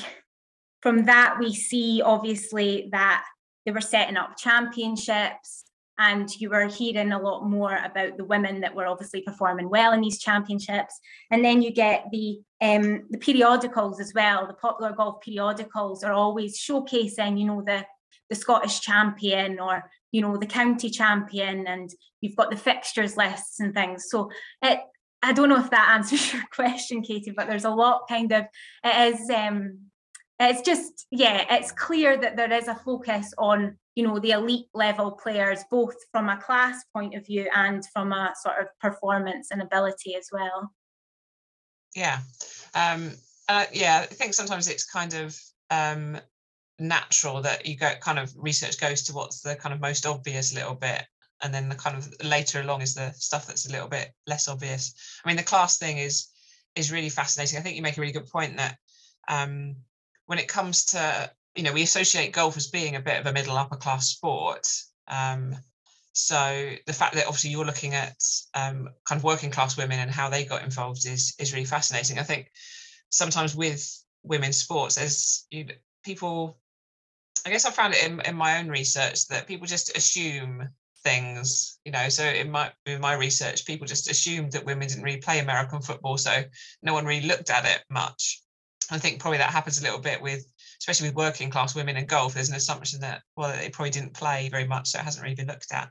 from 0.82 1.04
that 1.04 1.36
we 1.38 1.54
see 1.54 2.02
obviously 2.02 2.88
that 2.90 3.24
they 3.64 3.72
were 3.72 3.80
setting 3.80 4.16
up 4.16 4.36
championships 4.36 5.65
and 5.98 6.28
you 6.40 6.50
were 6.50 6.66
hearing 6.66 7.12
a 7.12 7.20
lot 7.20 7.48
more 7.48 7.78
about 7.84 8.16
the 8.16 8.24
women 8.24 8.60
that 8.60 8.74
were 8.74 8.86
obviously 8.86 9.22
performing 9.22 9.70
well 9.70 9.92
in 9.92 10.00
these 10.00 10.18
championships. 10.18 10.98
And 11.30 11.44
then 11.44 11.62
you 11.62 11.72
get 11.72 12.06
the 12.12 12.40
um, 12.60 13.04
the 13.10 13.18
periodicals 13.18 14.00
as 14.00 14.12
well. 14.14 14.46
The 14.46 14.54
popular 14.54 14.92
golf 14.92 15.20
periodicals 15.20 16.04
are 16.04 16.12
always 16.12 16.58
showcasing 16.58 17.38
you 17.38 17.46
know 17.46 17.62
the 17.62 17.84
the 18.28 18.34
scottish 18.34 18.80
champion 18.80 19.58
or 19.60 19.88
you 20.12 20.20
know 20.20 20.36
the 20.36 20.46
county 20.46 20.90
champion 20.90 21.66
and 21.66 21.90
you've 22.20 22.36
got 22.36 22.50
the 22.50 22.56
fixtures 22.56 23.16
lists 23.16 23.60
and 23.60 23.74
things. 23.74 24.06
So 24.08 24.30
it 24.62 24.80
i 25.22 25.32
don't 25.32 25.48
know 25.48 25.58
if 25.58 25.70
that 25.70 25.88
answers 25.94 26.34
your 26.34 26.42
question 26.52 27.00
katie 27.02 27.32
but 27.34 27.46
there's 27.46 27.64
a 27.64 27.70
lot 27.70 28.02
kind 28.06 28.32
of 28.32 28.44
it 28.84 29.14
is 29.14 29.30
um 29.30 29.78
it's 30.38 30.60
just 30.60 31.06
yeah 31.10 31.42
it's 31.50 31.72
clear 31.72 32.18
that 32.18 32.36
there 32.36 32.52
is 32.52 32.68
a 32.68 32.74
focus 32.74 33.32
on 33.38 33.78
you 33.96 34.06
know 34.06 34.20
the 34.20 34.30
elite 34.30 34.66
level 34.74 35.10
players 35.10 35.64
both 35.70 35.96
from 36.12 36.28
a 36.28 36.36
class 36.36 36.84
point 36.94 37.14
of 37.14 37.26
view 37.26 37.48
and 37.54 37.84
from 37.92 38.12
a 38.12 38.32
sort 38.40 38.60
of 38.60 38.68
performance 38.80 39.48
and 39.50 39.60
ability 39.60 40.14
as 40.14 40.28
well. 40.32 40.70
Yeah. 41.94 42.20
Um 42.74 43.12
uh, 43.48 43.64
yeah 43.72 44.00
i 44.02 44.06
think 44.06 44.34
sometimes 44.34 44.68
it's 44.68 44.84
kind 44.84 45.14
of 45.14 45.38
um 45.70 46.18
natural 46.78 47.40
that 47.42 47.64
you 47.64 47.76
go 47.76 47.92
kind 48.00 48.18
of 48.18 48.32
research 48.36 48.78
goes 48.80 49.02
to 49.02 49.14
what's 49.14 49.40
the 49.40 49.54
kind 49.56 49.72
of 49.72 49.80
most 49.80 50.04
obvious 50.04 50.54
little 50.54 50.74
bit 50.74 51.02
and 51.42 51.54
then 51.54 51.68
the 51.68 51.74
kind 51.74 51.96
of 51.96 52.12
later 52.24 52.60
along 52.60 52.82
is 52.82 52.94
the 52.94 53.12
stuff 53.12 53.46
that's 53.46 53.66
a 53.68 53.72
little 53.72 53.88
bit 53.88 54.10
less 54.26 54.48
obvious. 54.48 54.94
I 55.24 55.28
mean 55.28 55.36
the 55.36 55.42
class 55.42 55.78
thing 55.78 55.98
is 55.98 56.28
is 56.74 56.92
really 56.92 57.08
fascinating. 57.08 57.58
I 57.58 57.62
think 57.62 57.76
you 57.76 57.82
make 57.82 57.96
a 57.96 58.00
really 58.00 58.12
good 58.12 58.30
point 58.30 58.56
that 58.56 58.76
um 59.28 59.76
when 60.26 60.38
it 60.38 60.48
comes 60.48 60.86
to 60.86 61.30
you 61.56 61.62
know 61.62 61.72
we 61.72 61.82
associate 61.82 62.32
golf 62.32 62.56
as 62.56 62.66
being 62.68 62.96
a 62.96 63.00
bit 63.00 63.18
of 63.18 63.26
a 63.26 63.32
middle 63.32 63.56
upper 63.56 63.76
class 63.76 64.08
sport 64.08 64.68
um, 65.08 65.56
so 66.16 66.70
the 66.86 66.94
fact 66.94 67.14
that 67.14 67.26
obviously 67.26 67.50
you're 67.50 67.66
looking 67.66 67.92
at 67.92 68.16
um, 68.54 68.88
kind 69.04 69.18
of 69.18 69.24
working 69.24 69.50
class 69.50 69.76
women 69.76 70.00
and 70.00 70.10
how 70.10 70.30
they 70.30 70.46
got 70.46 70.64
involved 70.64 71.06
is 71.06 71.34
is 71.38 71.52
really 71.52 71.66
fascinating. 71.66 72.18
I 72.18 72.22
think 72.22 72.50
sometimes 73.10 73.54
with 73.54 73.86
women's 74.22 74.56
sports, 74.56 74.96
as 74.96 75.44
you 75.50 75.66
people, 76.02 76.58
I 77.44 77.50
guess 77.50 77.66
I 77.66 77.70
found 77.70 77.92
it 77.92 78.02
in, 78.02 78.20
in 78.20 78.34
my 78.34 78.58
own 78.58 78.68
research 78.68 79.26
that 79.28 79.46
people 79.46 79.66
just 79.66 79.94
assume 79.94 80.66
things, 81.04 81.78
you 81.84 81.92
know. 81.92 82.08
So 82.08 82.24
in 82.24 82.50
my 82.50 82.72
in 82.86 82.98
my 82.98 83.12
research, 83.12 83.66
people 83.66 83.86
just 83.86 84.10
assumed 84.10 84.52
that 84.52 84.64
women 84.64 84.88
didn't 84.88 85.04
really 85.04 85.20
play 85.20 85.40
American 85.40 85.82
football, 85.82 86.16
so 86.16 86.44
no 86.82 86.94
one 86.94 87.04
really 87.04 87.26
looked 87.26 87.50
at 87.50 87.66
it 87.66 87.84
much. 87.90 88.40
I 88.90 88.98
think 88.98 89.20
probably 89.20 89.38
that 89.38 89.50
happens 89.50 89.80
a 89.80 89.82
little 89.82 90.00
bit 90.00 90.22
with 90.22 90.50
especially 90.86 91.08
with 91.08 91.16
working 91.16 91.50
class 91.50 91.74
women 91.74 91.96
in 91.96 92.06
golf, 92.06 92.34
there's 92.34 92.48
an 92.48 92.54
assumption 92.54 93.00
that 93.00 93.22
well 93.36 93.52
they 93.56 93.68
probably 93.70 93.90
didn't 93.90 94.14
play 94.14 94.48
very 94.48 94.66
much, 94.66 94.88
so 94.88 95.00
it 95.00 95.04
hasn't 95.04 95.22
really 95.22 95.34
been 95.34 95.48
looked 95.48 95.72
at. 95.72 95.90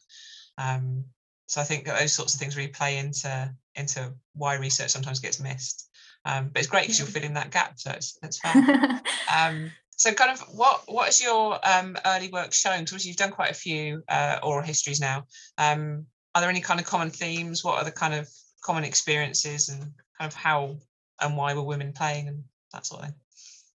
Um, 0.58 1.04
so 1.48 1.60
I 1.60 1.66
think 1.66 1.86
that 1.86 2.00
those 2.00 2.14
sorts 2.14 2.34
of 2.34 2.40
things 2.40 2.56
really 2.56 2.70
play 2.70 2.98
into 2.98 3.54
into 3.76 4.14
why 4.36 4.56
research 4.56 4.92
sometimes 4.92 5.20
gets 5.20 5.42
missed. 5.42 5.90
Um, 6.24 6.48
but 6.48 6.60
it's 6.60 6.70
great 6.70 6.84
because 6.84 6.98
you're 6.98 7.10
filling 7.10 7.34
that 7.34 7.52
gap, 7.52 7.74
so 7.78 7.92
it's 7.92 8.18
that's 8.22 8.40
fun. 8.40 9.02
um, 9.38 9.72
so 9.98 10.14
kind 10.14 10.32
of 10.32 10.40
what 10.56 10.84
what 10.88 11.10
is 11.10 11.20
your 11.22 11.60
um, 11.68 11.98
early 12.06 12.30
work 12.30 12.54
shown? 12.54 12.86
Because 12.86 13.06
you've 13.06 13.18
done 13.18 13.32
quite 13.32 13.52
a 13.52 13.56
few 13.56 14.02
uh, 14.08 14.40
oral 14.44 14.64
histories 14.64 15.02
now. 15.02 15.26
Um, 15.58 16.06
are 16.34 16.42
there 16.42 16.50
any 16.50 16.62
kind 16.62 16.80
of 16.80 16.86
common 16.86 17.10
themes? 17.10 17.66
What 17.66 17.80
are 17.80 17.84
the 17.84 17.92
kind 17.92 18.14
of 18.14 18.30
common 18.64 18.86
experiences 18.86 19.68
and 19.68 19.82
kind 20.18 20.32
of 20.32 20.34
how 20.34 20.78
and 21.20 21.36
why 21.36 21.54
were 21.54 21.64
women 21.64 21.92
playing 21.92 22.30
and 22.30 22.46
that 22.72 22.86
sort 22.86 23.02
of 23.02 23.08
thing? 23.08 23.16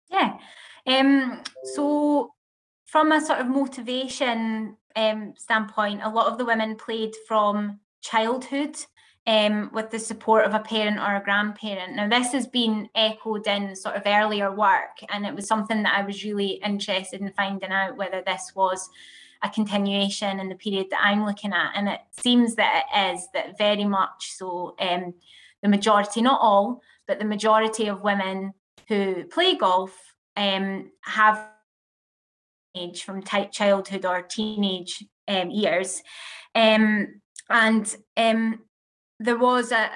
Yeah. 0.10 0.38
Um, 0.88 1.42
so 1.74 2.34
from 2.86 3.12
a 3.12 3.22
sort 3.22 3.40
of 3.40 3.48
motivation 3.48 4.78
um, 4.96 5.34
standpoint, 5.38 6.02
a 6.04 6.10
lot 6.10 6.32
of 6.32 6.38
the 6.38 6.46
women 6.46 6.76
played 6.76 7.14
from 7.28 7.80
childhood 8.02 8.78
um, 9.28 9.72
with 9.74 9.90
the 9.90 10.00
support 10.00 10.46
of 10.46 10.54
a 10.54 10.60
parent 10.60 11.00
or 11.00 11.16
a 11.16 11.24
grandparent. 11.24 11.96
Now, 11.96 12.08
this 12.08 12.32
has 12.34 12.48
been 12.48 12.90
echoed 12.94 13.48
in 13.48 13.76
sort 13.76 13.96
of 13.96 14.04
earlier 14.06 14.52
work, 14.52 15.00
and 15.10 15.26
it 15.26 15.34
was 15.34 15.48
something 15.48 15.84
that 15.84 15.98
I 15.98 16.06
was 16.06 16.24
really 16.24 16.62
interested 16.64 17.22
in 17.22 17.32
finding 17.32 17.72
out 17.72 17.98
whether 17.98 18.22
this 18.22 18.52
was 18.56 18.88
a 19.42 19.50
continuation 19.50 20.40
in 20.40 20.50
the 20.50 20.56
period 20.56 20.88
that 20.92 21.04
I'm 21.04 21.26
looking 21.26 21.54
at. 21.54 21.72
And 21.76 21.90
it 21.90 22.02
seems 22.12 22.56
that 22.56 22.84
it 22.94 23.16
is, 23.16 23.28
that 23.34 23.58
very 23.58 23.86
much 23.86 24.32
so. 24.32 24.76
Um, 24.80 25.16
the 25.62 25.70
majority, 25.70 26.22
not 26.22 26.40
all, 26.42 26.82
but 27.08 27.18
the 27.18 27.26
majority 27.26 27.88
of 27.88 28.04
women 28.04 28.54
who 28.88 29.24
play 29.24 29.56
golf 29.56 30.15
um, 30.36 30.92
have 31.02 31.50
age 32.76 33.04
from 33.04 33.24
childhood 33.24 34.06
or 34.06 34.22
teenage 34.22 35.04
um, 35.28 35.50
years. 35.50 36.02
Um, 36.54 37.22
and 37.50 37.96
um, 38.18 38.60
there 39.20 39.38
was 39.38 39.72
a, 39.72 39.90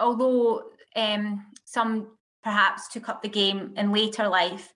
although 0.00 0.62
um, 0.94 1.46
some 1.64 2.08
perhaps 2.42 2.88
took 2.88 3.08
up 3.08 3.22
the 3.22 3.28
game 3.28 3.74
in 3.76 3.92
later 3.92 4.28
life, 4.28 4.72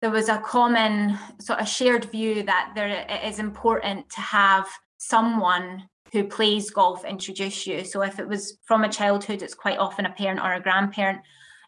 there 0.00 0.10
was 0.10 0.28
a 0.28 0.38
common 0.38 1.18
sort 1.40 1.60
of 1.60 1.68
shared 1.68 2.04
view 2.06 2.42
that 2.42 2.72
there 2.74 2.88
it 2.88 3.28
is 3.28 3.38
important 3.38 4.08
to 4.10 4.20
have 4.20 4.66
someone 4.98 5.88
who 6.12 6.24
plays 6.24 6.70
golf 6.70 7.04
introduce 7.04 7.66
you. 7.66 7.84
So 7.84 8.02
if 8.02 8.18
it 8.18 8.28
was 8.28 8.58
from 8.64 8.84
a 8.84 8.88
childhood, 8.88 9.42
it's 9.42 9.54
quite 9.54 9.78
often 9.78 10.06
a 10.06 10.10
parent 10.10 10.40
or 10.40 10.52
a 10.52 10.60
grandparent 10.60 11.20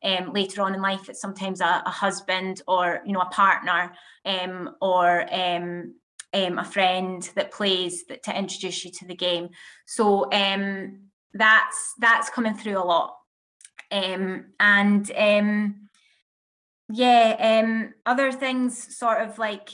um, 0.03 0.33
later 0.33 0.63
on 0.63 0.75
in 0.75 0.83
life, 0.83 1.09
it's 1.09 1.21
sometimes 1.21 1.61
a, 1.61 1.83
a 1.85 1.91
husband 1.91 2.63
or 2.67 3.01
you 3.05 3.13
know 3.13 3.21
a 3.21 3.27
partner 3.27 3.93
um, 4.25 4.77
or 4.81 5.33
um, 5.33 5.95
um, 6.33 6.59
a 6.59 6.65
friend 6.65 7.31
that 7.35 7.53
plays 7.53 8.05
that, 8.07 8.23
to 8.25 8.39
introduce 8.39 8.85
you 8.85 8.91
to 8.93 9.07
the 9.07 9.15
game. 9.15 9.51
So 9.87 10.31
um, 10.33 11.01
that's 11.33 11.95
that's 11.99 12.31
coming 12.31 12.55
through 12.55 12.79
a 12.79 12.85
lot, 12.85 13.17
um, 13.91 14.47
and 14.61 15.11
yeah, 16.91 17.89
other 18.07 18.33
things 18.33 18.97
sort 18.97 19.21
of 19.21 19.39
like 19.39 19.71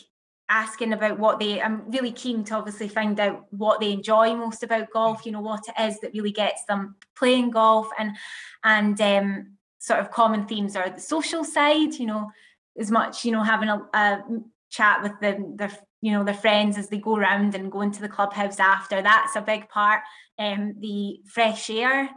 asking 0.49 0.93
about 0.93 1.19
what 1.19 1.38
they 1.38 1.61
i'm 1.62 1.90
really 1.90 2.12
keen 2.12 2.45
to 2.45 2.54
obviously 2.54 2.87
find 2.87 3.19
out 3.19 3.47
what 3.50 3.81
they 3.81 3.93
enjoy 3.93 4.35
most 4.35 4.62
about 4.62 4.90
golf 4.90 5.25
you 5.25 5.33
know 5.33 5.40
what 5.40 5.62
it 5.69 5.83
is 5.83 5.99
that 6.00 6.12
really 6.12 6.33
gets 6.33 6.64
them 6.66 6.95
playing 7.16 7.50
golf 7.50 7.88
and 7.99 8.14
and 8.62 9.00
um 9.00 9.47
sort 9.84 10.00
of 10.00 10.10
common 10.10 10.46
themes 10.46 10.76
are 10.76 10.88
the 10.88 11.00
social 11.00 11.44
side, 11.44 11.92
you 11.94 12.06
know, 12.06 12.30
as 12.78 12.90
much, 12.90 13.22
you 13.22 13.32
know, 13.32 13.42
having 13.42 13.68
a, 13.68 13.86
a 13.92 14.22
chat 14.70 15.02
with 15.02 15.12
the, 15.20 15.52
their, 15.56 15.70
you 16.00 16.12
know, 16.12 16.24
their 16.24 16.32
friends 16.32 16.78
as 16.78 16.88
they 16.88 16.96
go 16.96 17.16
around 17.16 17.54
and 17.54 17.70
go 17.70 17.82
into 17.82 18.00
the 18.00 18.08
clubhouse 18.08 18.58
after. 18.58 19.02
That's 19.02 19.36
a 19.36 19.42
big 19.42 19.68
part. 19.68 20.00
Um, 20.38 20.76
the 20.80 21.20
fresh 21.26 21.68
air, 21.68 22.08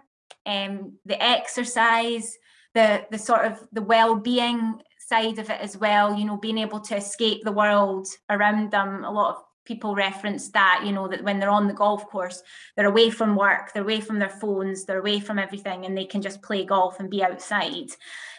um, 0.46 0.94
the 1.06 1.22
exercise, 1.22 2.38
the 2.74 3.06
the 3.12 3.20
sort 3.20 3.44
of 3.46 3.60
the 3.74 3.82
well-being 3.82 4.82
side 5.10 5.38
of 5.38 5.50
it 5.50 5.60
as 5.60 5.78
well. 5.78 6.18
You 6.18 6.26
know, 6.26 6.38
being 6.38 6.60
able 6.60 6.80
to 6.80 6.96
escape 6.96 7.44
the 7.44 7.52
world 7.52 8.08
around 8.30 8.72
them. 8.72 9.04
A 9.04 9.12
lot 9.12 9.36
of 9.36 9.44
people 9.68 9.94
reference 9.94 10.50
that 10.50 10.82
you 10.86 10.92
know 10.92 11.08
that 11.08 11.24
when 11.24 11.40
they're 11.40 11.50
on 11.50 11.68
the 11.68 11.74
golf 11.74 12.08
course 12.08 12.42
they're 12.76 12.88
away 12.88 13.10
from 13.10 13.36
work 13.36 13.74
they're 13.74 13.84
away 13.84 14.00
from 14.00 14.18
their 14.18 14.30
phones 14.30 14.86
they're 14.86 15.00
away 15.00 15.20
from 15.20 15.38
everything 15.38 15.86
and 15.86 15.98
they 15.98 16.06
can 16.06 16.22
just 16.22 16.42
play 16.42 16.64
golf 16.64 17.00
and 17.00 17.10
be 17.10 17.24
outside. 17.24 17.90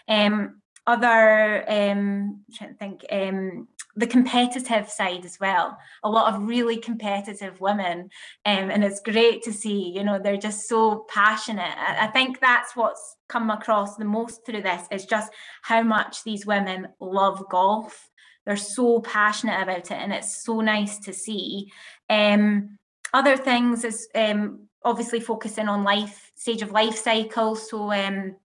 Um, 0.08 0.62
other 0.86 1.64
um 1.68 2.42
I'm 2.48 2.54
trying 2.54 2.70
to 2.70 2.76
think 2.76 3.04
um 3.12 3.68
the 3.94 4.06
competitive 4.06 4.88
side 4.88 5.24
as 5.24 5.38
well. 5.40 5.76
A 6.04 6.08
lot 6.08 6.32
of 6.32 6.46
really 6.46 6.76
competitive 6.76 7.60
women 7.60 8.10
um, 8.46 8.70
and 8.70 8.84
it's 8.84 9.00
great 9.00 9.42
to 9.42 9.52
see 9.52 9.92
you 9.94 10.04
know 10.04 10.18
they're 10.18 10.36
just 10.36 10.68
so 10.68 11.04
passionate. 11.08 11.74
I, 11.76 12.06
I 12.06 12.06
think 12.08 12.40
that's 12.40 12.74
what's 12.74 13.16
come 13.28 13.50
across 13.50 13.96
the 13.96 14.04
most 14.04 14.46
through 14.46 14.62
this 14.62 14.86
is 14.90 15.04
just 15.04 15.32
how 15.62 15.82
much 15.82 16.24
these 16.24 16.46
women 16.46 16.88
love 17.00 17.44
golf 17.50 18.07
they're 18.48 18.56
so 18.56 19.00
passionate 19.00 19.60
about 19.60 19.76
it 19.76 19.92
and 19.92 20.10
it's 20.10 20.42
so 20.42 20.62
nice 20.62 20.98
to 21.00 21.12
see. 21.12 21.70
Um, 22.08 22.78
other 23.12 23.36
things 23.36 23.84
is 23.84 24.08
um, 24.14 24.68
obviously 24.82 25.20
focusing 25.20 25.68
on 25.68 25.84
life 25.84 26.32
stage 26.34 26.62
of 26.62 26.72
life 26.72 26.96
cycle. 26.96 27.56
So 27.56 27.92
um, 27.92 28.36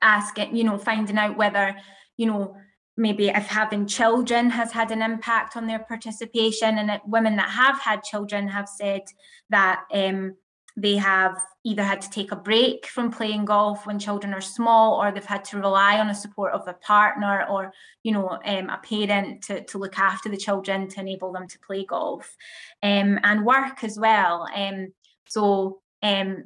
asking 0.00 0.56
you 0.56 0.64
know 0.64 0.78
finding 0.78 1.18
out 1.18 1.36
whether 1.36 1.76
you 2.16 2.24
know 2.24 2.56
maybe 2.96 3.28
if 3.28 3.46
having 3.46 3.86
children 3.86 4.48
has 4.48 4.72
had 4.72 4.90
an 4.90 5.02
impact 5.02 5.54
on 5.54 5.66
their 5.66 5.80
participation. 5.80 6.78
And 6.78 6.98
women 7.06 7.36
that 7.36 7.50
have 7.50 7.78
had 7.78 8.02
children 8.02 8.48
have 8.48 8.70
said 8.70 9.02
that 9.50 9.84
um, 9.92 10.34
they 10.76 10.96
have 10.96 11.36
either 11.64 11.82
had 11.82 12.00
to 12.00 12.10
take 12.10 12.32
a 12.32 12.36
break 12.36 12.86
from 12.86 13.10
playing 13.10 13.44
golf 13.44 13.86
when 13.86 13.98
children 13.98 14.32
are 14.34 14.40
small 14.40 15.00
or 15.00 15.12
they've 15.12 15.24
had 15.24 15.44
to 15.44 15.58
rely 15.58 15.98
on 15.98 16.08
the 16.08 16.14
support 16.14 16.52
of 16.52 16.66
a 16.66 16.72
partner 16.74 17.46
or 17.48 17.72
you 18.02 18.12
know 18.12 18.38
um, 18.44 18.70
a 18.70 18.78
parent 18.78 19.42
to, 19.42 19.62
to 19.64 19.78
look 19.78 19.98
after 19.98 20.28
the 20.28 20.36
children 20.36 20.88
to 20.88 21.00
enable 21.00 21.32
them 21.32 21.46
to 21.46 21.58
play 21.60 21.84
golf 21.84 22.36
um, 22.82 23.18
and 23.22 23.44
work 23.44 23.84
as 23.84 23.98
well. 23.98 24.48
Um, 24.54 24.92
so 25.28 25.80
um, 26.02 26.44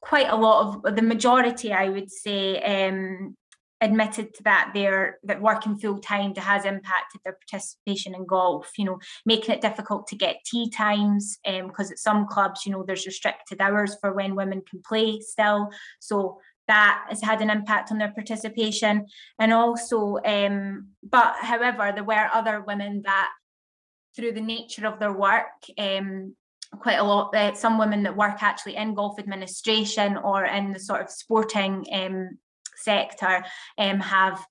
quite 0.00 0.28
a 0.28 0.36
lot 0.36 0.82
of 0.84 0.96
the 0.96 1.02
majority 1.02 1.72
i 1.72 1.88
would 1.88 2.10
say 2.10 2.58
um, 2.62 3.36
admitted 3.80 4.34
to 4.34 4.42
that 4.42 4.70
they're 4.74 5.18
that 5.22 5.40
working 5.40 5.76
full 5.78 5.98
time 5.98 6.34
has 6.34 6.64
impacted 6.64 7.20
their 7.24 7.38
participation 7.48 8.14
in 8.14 8.26
golf 8.26 8.70
you 8.76 8.84
know 8.84 8.98
making 9.24 9.54
it 9.54 9.60
difficult 9.60 10.06
to 10.06 10.16
get 10.16 10.44
tee 10.44 10.68
times 10.70 11.38
because 11.44 11.88
um, 11.88 11.92
at 11.92 11.98
some 11.98 12.26
clubs 12.26 12.66
you 12.66 12.72
know 12.72 12.84
there's 12.86 13.06
restricted 13.06 13.60
hours 13.60 13.96
for 14.00 14.12
when 14.12 14.34
women 14.34 14.62
can 14.68 14.82
play 14.82 15.20
still. 15.20 15.70
So 16.00 16.40
that 16.68 17.06
has 17.08 17.20
had 17.20 17.40
an 17.40 17.50
impact 17.50 17.90
on 17.90 17.98
their 17.98 18.12
participation. 18.12 19.06
And 19.38 19.52
also 19.52 20.18
um, 20.24 20.88
but 21.02 21.34
however 21.40 21.92
there 21.94 22.04
were 22.04 22.28
other 22.32 22.62
women 22.66 23.02
that 23.04 23.30
through 24.14 24.32
the 24.32 24.40
nature 24.40 24.86
of 24.86 24.98
their 24.98 25.12
work 25.12 25.46
um, 25.78 26.34
quite 26.78 26.98
a 26.98 27.04
lot 27.04 27.34
uh, 27.34 27.54
some 27.54 27.78
women 27.78 28.04
that 28.04 28.16
work 28.16 28.42
actually 28.42 28.76
in 28.76 28.94
golf 28.94 29.18
administration 29.18 30.16
or 30.16 30.44
in 30.44 30.72
the 30.72 30.78
sort 30.78 31.00
of 31.00 31.10
sporting 31.10 31.84
um, 31.92 32.38
sector 32.82 33.44
um, 33.78 34.00
have 34.00 34.44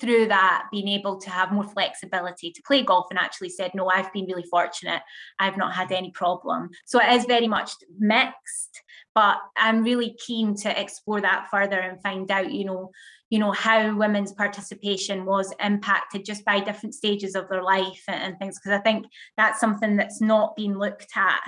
through 0.00 0.26
that 0.26 0.64
been 0.72 0.88
able 0.88 1.20
to 1.20 1.30
have 1.30 1.52
more 1.52 1.64
flexibility 1.64 2.50
to 2.50 2.62
play 2.66 2.82
golf 2.82 3.06
and 3.10 3.18
actually 3.18 3.50
said 3.50 3.70
no 3.74 3.88
i've 3.88 4.12
been 4.12 4.24
really 4.24 4.46
fortunate. 4.50 5.02
I've 5.38 5.58
not 5.58 5.74
had 5.74 5.92
any 5.92 6.10
problem. 6.10 6.70
So 6.86 6.98
it 6.98 7.12
is 7.12 7.26
very 7.26 7.46
much 7.46 7.72
mixed 7.98 8.82
but 9.14 9.38
i'm 9.56 9.82
really 9.82 10.16
keen 10.24 10.54
to 10.54 10.80
explore 10.80 11.20
that 11.20 11.48
further 11.50 11.78
and 11.78 12.02
find 12.02 12.30
out 12.30 12.52
you 12.52 12.64
know 12.64 12.90
you 13.30 13.38
know 13.38 13.52
how 13.52 13.94
women's 13.96 14.32
participation 14.32 15.24
was 15.24 15.52
impacted 15.60 16.24
just 16.24 16.44
by 16.44 16.60
different 16.60 16.94
stages 16.94 17.34
of 17.34 17.48
their 17.48 17.62
life 17.62 18.02
and, 18.08 18.22
and 18.22 18.38
things 18.38 18.58
because 18.58 18.78
i 18.78 18.82
think 18.82 19.06
that's 19.36 19.60
something 19.60 19.96
that's 19.96 20.20
not 20.20 20.56
been 20.56 20.78
looked 20.78 21.12
at 21.16 21.40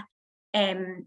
um, 0.55 1.07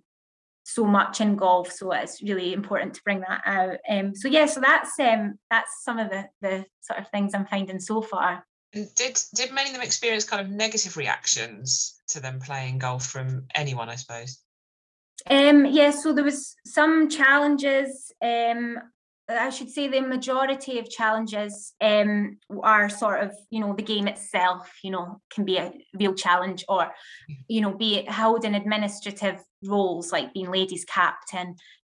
so 0.70 0.86
much 0.86 1.22
in 1.22 1.36
golf 1.36 1.72
so 1.72 1.92
it's 1.92 2.22
really 2.22 2.54
important 2.54 2.94
to 2.94 3.02
bring 3.04 3.22
that 3.22 3.42
out 3.46 3.78
um, 3.90 4.14
so 4.16 4.28
yeah 4.28 4.46
so 4.46 4.60
that's 4.60 5.00
um, 5.00 5.38
that's 5.50 5.84
some 5.84 5.98
of 5.98 6.10
the 6.10 6.26
the 6.42 6.66
sort 6.82 7.00
of 7.00 7.08
things 7.10 7.34
i'm 7.34 7.46
finding 7.46 7.80
so 7.80 8.02
far 8.02 8.44
did 8.74 9.20
did 9.34 9.54
many 9.54 9.70
of 9.70 9.76
them 9.76 9.84
experience 9.84 10.26
kind 10.26 10.42
of 10.42 10.52
negative 10.52 10.98
reactions 10.98 12.00
to 12.10 12.20
them 12.20 12.40
playing 12.40 12.80
golf 12.80 13.06
from 13.06 13.46
anyone? 13.56 13.90
I 13.90 13.96
suppose. 13.96 14.40
Um, 15.30 15.66
yeah, 15.66 15.92
so 15.92 16.14
there 16.14 16.24
was 16.24 16.56
some 16.66 17.10
challenges. 17.10 18.12
Um, 18.22 18.78
I 19.30 19.50
should 19.50 19.70
say 19.70 19.88
the 19.90 20.00
majority 20.00 20.80
of 20.80 20.90
challenges 20.90 21.74
um, 21.82 22.38
are 22.64 22.88
sort 22.88 23.24
of, 23.24 23.36
you 23.50 23.60
know, 23.60 23.74
the 23.74 23.84
game 23.84 24.08
itself, 24.08 24.72
you 24.84 24.92
know, 24.92 25.20
can 25.30 25.44
be 25.44 25.58
a 25.58 25.74
real 26.00 26.14
challenge 26.14 26.64
or, 26.70 26.94
you 27.50 27.60
know, 27.60 27.74
be 27.74 27.98
it 27.98 28.10
held 28.10 28.46
in 28.46 28.56
administrative 28.56 29.42
roles 29.64 30.12
like 30.12 30.34
being 30.34 30.52
ladies 30.52 30.86
captain, 30.86 31.56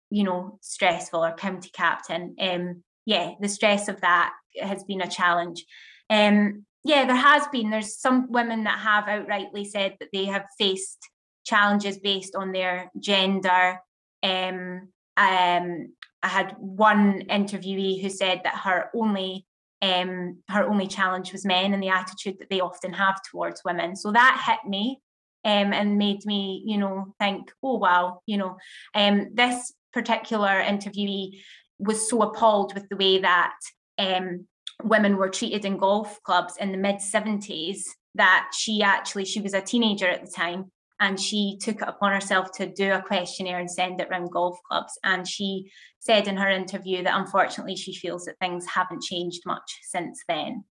you 0.09 0.23
know, 0.23 0.59
stressful 0.61 1.23
or 1.23 1.33
county 1.33 1.69
captain. 1.73 2.35
Um, 2.39 2.83
yeah, 3.05 3.33
the 3.39 3.49
stress 3.49 3.87
of 3.87 4.01
that 4.01 4.33
has 4.61 4.83
been 4.83 5.01
a 5.01 5.09
challenge. 5.09 5.65
Um, 6.09 6.65
yeah, 6.83 7.05
there 7.05 7.15
has 7.15 7.47
been. 7.51 7.69
There's 7.69 7.97
some 7.97 8.31
women 8.31 8.63
that 8.63 8.79
have 8.79 9.05
outrightly 9.05 9.65
said 9.65 9.95
that 9.99 10.09
they 10.11 10.25
have 10.25 10.45
faced 10.57 10.97
challenges 11.45 11.97
based 11.99 12.35
on 12.35 12.51
their 12.51 12.91
gender. 12.99 13.79
Um, 14.23 14.89
um, 15.17 15.93
I 16.23 16.27
had 16.27 16.55
one 16.59 17.23
interviewee 17.29 18.01
who 18.01 18.09
said 18.09 18.41
that 18.43 18.61
her 18.63 18.89
only 18.95 19.45
um, 19.81 20.43
her 20.47 20.63
only 20.63 20.87
challenge 20.87 21.31
was 21.31 21.45
men 21.45 21.73
and 21.73 21.81
the 21.81 21.89
attitude 21.89 22.37
that 22.39 22.49
they 22.49 22.59
often 22.59 22.93
have 22.93 23.19
towards 23.29 23.63
women. 23.65 23.95
So 23.95 24.11
that 24.11 24.43
hit 24.45 24.69
me 24.69 24.99
um, 25.43 25.73
and 25.73 25.97
made 25.97 26.25
me, 26.25 26.63
you 26.65 26.77
know, 26.77 27.13
think, 27.19 27.51
oh 27.63 27.77
wow, 27.77 28.21
you 28.25 28.37
know, 28.37 28.57
um, 28.95 29.29
this 29.33 29.73
particular 29.93 30.61
interviewee 30.61 31.41
was 31.79 32.09
so 32.09 32.21
appalled 32.21 32.73
with 32.73 32.87
the 32.89 32.95
way 32.95 33.19
that 33.19 33.55
um, 33.97 34.47
women 34.83 35.17
were 35.17 35.29
treated 35.29 35.65
in 35.65 35.77
golf 35.77 36.21
clubs 36.23 36.55
in 36.57 36.71
the 36.71 36.77
mid 36.77 36.97
70s 36.97 37.83
that 38.15 38.51
she 38.53 38.81
actually 38.83 39.25
she 39.25 39.41
was 39.41 39.53
a 39.53 39.61
teenager 39.61 40.07
at 40.07 40.25
the 40.25 40.31
time 40.31 40.71
and 41.01 41.19
she 41.19 41.57
took 41.59 41.81
it 41.81 41.87
upon 41.87 42.13
herself 42.13 42.51
to 42.51 42.67
do 42.67 42.93
a 42.93 43.01
questionnaire 43.01 43.57
and 43.57 43.69
send 43.69 43.99
it 43.99 44.07
around 44.09 44.29
golf 44.31 44.59
clubs. 44.69 44.99
And 45.03 45.27
she 45.27 45.71
said 45.99 46.27
in 46.27 46.37
her 46.37 46.49
interview 46.49 47.03
that 47.03 47.19
unfortunately 47.19 47.75
she 47.75 47.95
feels 47.95 48.25
that 48.25 48.37
things 48.39 48.67
haven't 48.67 49.01
changed 49.01 49.41
much 49.47 49.79
since 49.81 50.21
then. 50.27 50.63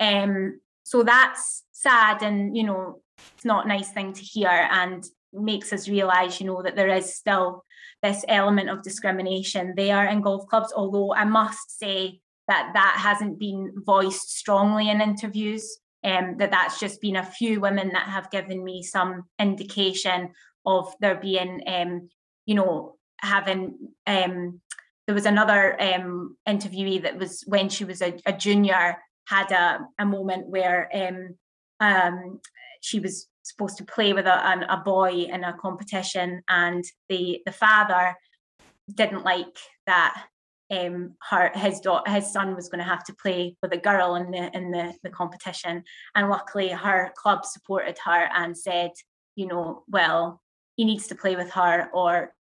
Um, 0.00 0.60
so 0.84 1.02
that's 1.02 1.64
sad 1.72 2.22
and, 2.22 2.56
you 2.56 2.64
know, 2.64 3.02
it's 3.34 3.44
not 3.44 3.64
a 3.64 3.68
nice 3.68 3.90
thing 3.90 4.12
to 4.12 4.22
hear 4.22 4.68
and 4.70 5.04
makes 5.32 5.72
us 5.72 5.88
realize, 5.88 6.40
you 6.40 6.46
know, 6.46 6.62
that 6.62 6.76
there 6.76 6.94
is 6.94 7.14
still 7.14 7.64
this 8.02 8.24
element 8.28 8.70
of 8.70 8.82
discrimination 8.82 9.74
there 9.76 10.06
in 10.06 10.20
golf 10.20 10.46
clubs. 10.46 10.72
Although 10.74 11.14
I 11.14 11.24
must 11.24 11.78
say 11.78 12.20
that 12.48 12.70
that 12.74 12.96
hasn't 12.98 13.38
been 13.38 13.72
voiced 13.84 14.36
strongly 14.36 14.90
in 14.90 15.00
interviews 15.00 15.78
um, 16.04 16.36
that 16.36 16.50
that's 16.50 16.78
just 16.78 17.00
been 17.00 17.16
a 17.16 17.24
few 17.24 17.60
women 17.60 17.88
that 17.94 18.08
have 18.08 18.30
given 18.30 18.62
me 18.62 18.82
some 18.82 19.24
indication 19.38 20.30
of 20.66 20.94
there 21.00 21.16
being, 21.16 21.62
um, 21.66 22.10
you 22.46 22.54
know, 22.54 22.96
having. 23.18 23.88
Um, 24.06 24.60
there 25.06 25.14
was 25.14 25.26
another 25.26 25.80
um, 25.82 26.36
interviewee 26.48 27.02
that 27.02 27.18
was 27.18 27.42
when 27.46 27.68
she 27.68 27.84
was 27.84 28.00
a, 28.00 28.18
a 28.24 28.32
junior 28.32 28.96
had 29.26 29.50
a, 29.52 29.80
a 29.98 30.06
moment 30.06 30.48
where 30.48 30.88
um, 30.94 31.36
um, 31.80 32.40
she 32.84 33.00
was 33.00 33.26
supposed 33.42 33.78
to 33.78 33.84
play 33.84 34.12
with 34.12 34.26
a, 34.26 34.66
a 34.68 34.82
boy 34.84 35.10
in 35.10 35.42
a 35.42 35.56
competition, 35.56 36.42
and 36.48 36.84
the 37.08 37.40
the 37.46 37.52
father 37.52 38.14
didn't 38.94 39.24
like 39.24 39.56
that 39.86 40.26
um, 40.70 41.14
her 41.30 41.50
his 41.54 41.80
daughter 41.80 42.10
his 42.10 42.30
son 42.30 42.54
was 42.54 42.68
going 42.68 42.84
to 42.84 42.90
have 42.90 43.04
to 43.04 43.14
play 43.14 43.56
with 43.62 43.72
a 43.72 43.78
girl 43.78 44.16
in 44.16 44.30
the 44.30 44.54
in 44.54 44.70
the, 44.70 44.92
the 45.02 45.10
competition. 45.10 45.82
And 46.14 46.28
luckily 46.28 46.68
her 46.68 47.12
club 47.16 47.46
supported 47.46 47.96
her 48.04 48.28
and 48.34 48.56
said 48.56 48.90
you 49.34 49.46
know 49.46 49.84
well 49.88 50.42
he 50.76 50.84
needs 50.84 51.06
to 51.06 51.14
play 51.14 51.36
with 51.36 51.50
her 51.52 51.88
or 51.94 52.34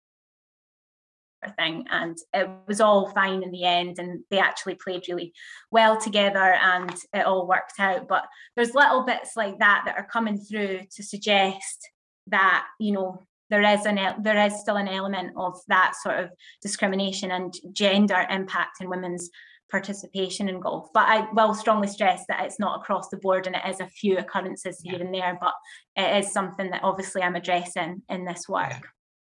thing 1.57 1.85
and 1.91 2.19
it 2.35 2.49
was 2.67 2.81
all 2.81 3.11
fine 3.11 3.43
in 3.43 3.51
the 3.51 3.65
end 3.65 3.99
and 3.99 4.23
they 4.31 4.39
actually 4.39 4.75
played 4.75 5.05
really 5.09 5.33
well 5.71 5.99
together 5.99 6.55
and 6.63 6.95
it 7.15 7.25
all 7.25 7.47
worked 7.47 7.79
out 7.79 8.07
but 8.09 8.27
there's 8.57 8.75
little 8.75 9.05
bits 9.05 9.33
like 9.37 9.59
that 9.59 9.83
that 9.87 9.97
are 9.97 10.07
coming 10.13 10.39
through 10.39 10.81
to 10.95 11.03
suggest 11.03 11.89
that 12.27 12.67
you 12.79 12.93
know 12.93 13.23
there 13.49 13.63
is 13.63 13.85
an 13.87 13.99
there 14.23 14.47
is 14.47 14.61
still 14.61 14.77
an 14.77 14.89
element 14.89 15.33
of 15.37 15.59
that 15.69 15.95
sort 16.03 16.19
of 16.19 16.31
discrimination 16.63 17.31
and 17.31 17.55
gender 17.73 18.27
impact 18.31 18.81
in 18.81 18.89
women's 18.89 19.31
participation 19.71 20.49
in 20.49 20.61
golf. 20.61 20.89
But 20.93 21.09
I 21.09 21.31
will 21.33 21.55
strongly 21.55 21.89
stress 21.89 22.25
that 22.29 22.45
it's 22.45 22.59
not 22.59 22.81
across 22.81 23.09
the 23.09 23.17
board 23.17 23.47
and 23.47 23.57
it 23.57 23.63
is 23.69 23.81
a 23.81 23.87
few 23.87 24.19
occurrences 24.19 24.81
here 24.83 25.01
and 25.01 25.15
there, 25.15 25.39
but 25.41 25.55
it 25.97 26.25
is 26.25 26.33
something 26.33 26.71
that 26.71 26.83
obviously 26.83 27.23
I'm 27.23 27.37
addressing 27.37 28.03
in 28.09 28.25
this 28.25 28.49
work. 28.49 28.71
Yeah. 28.71 28.81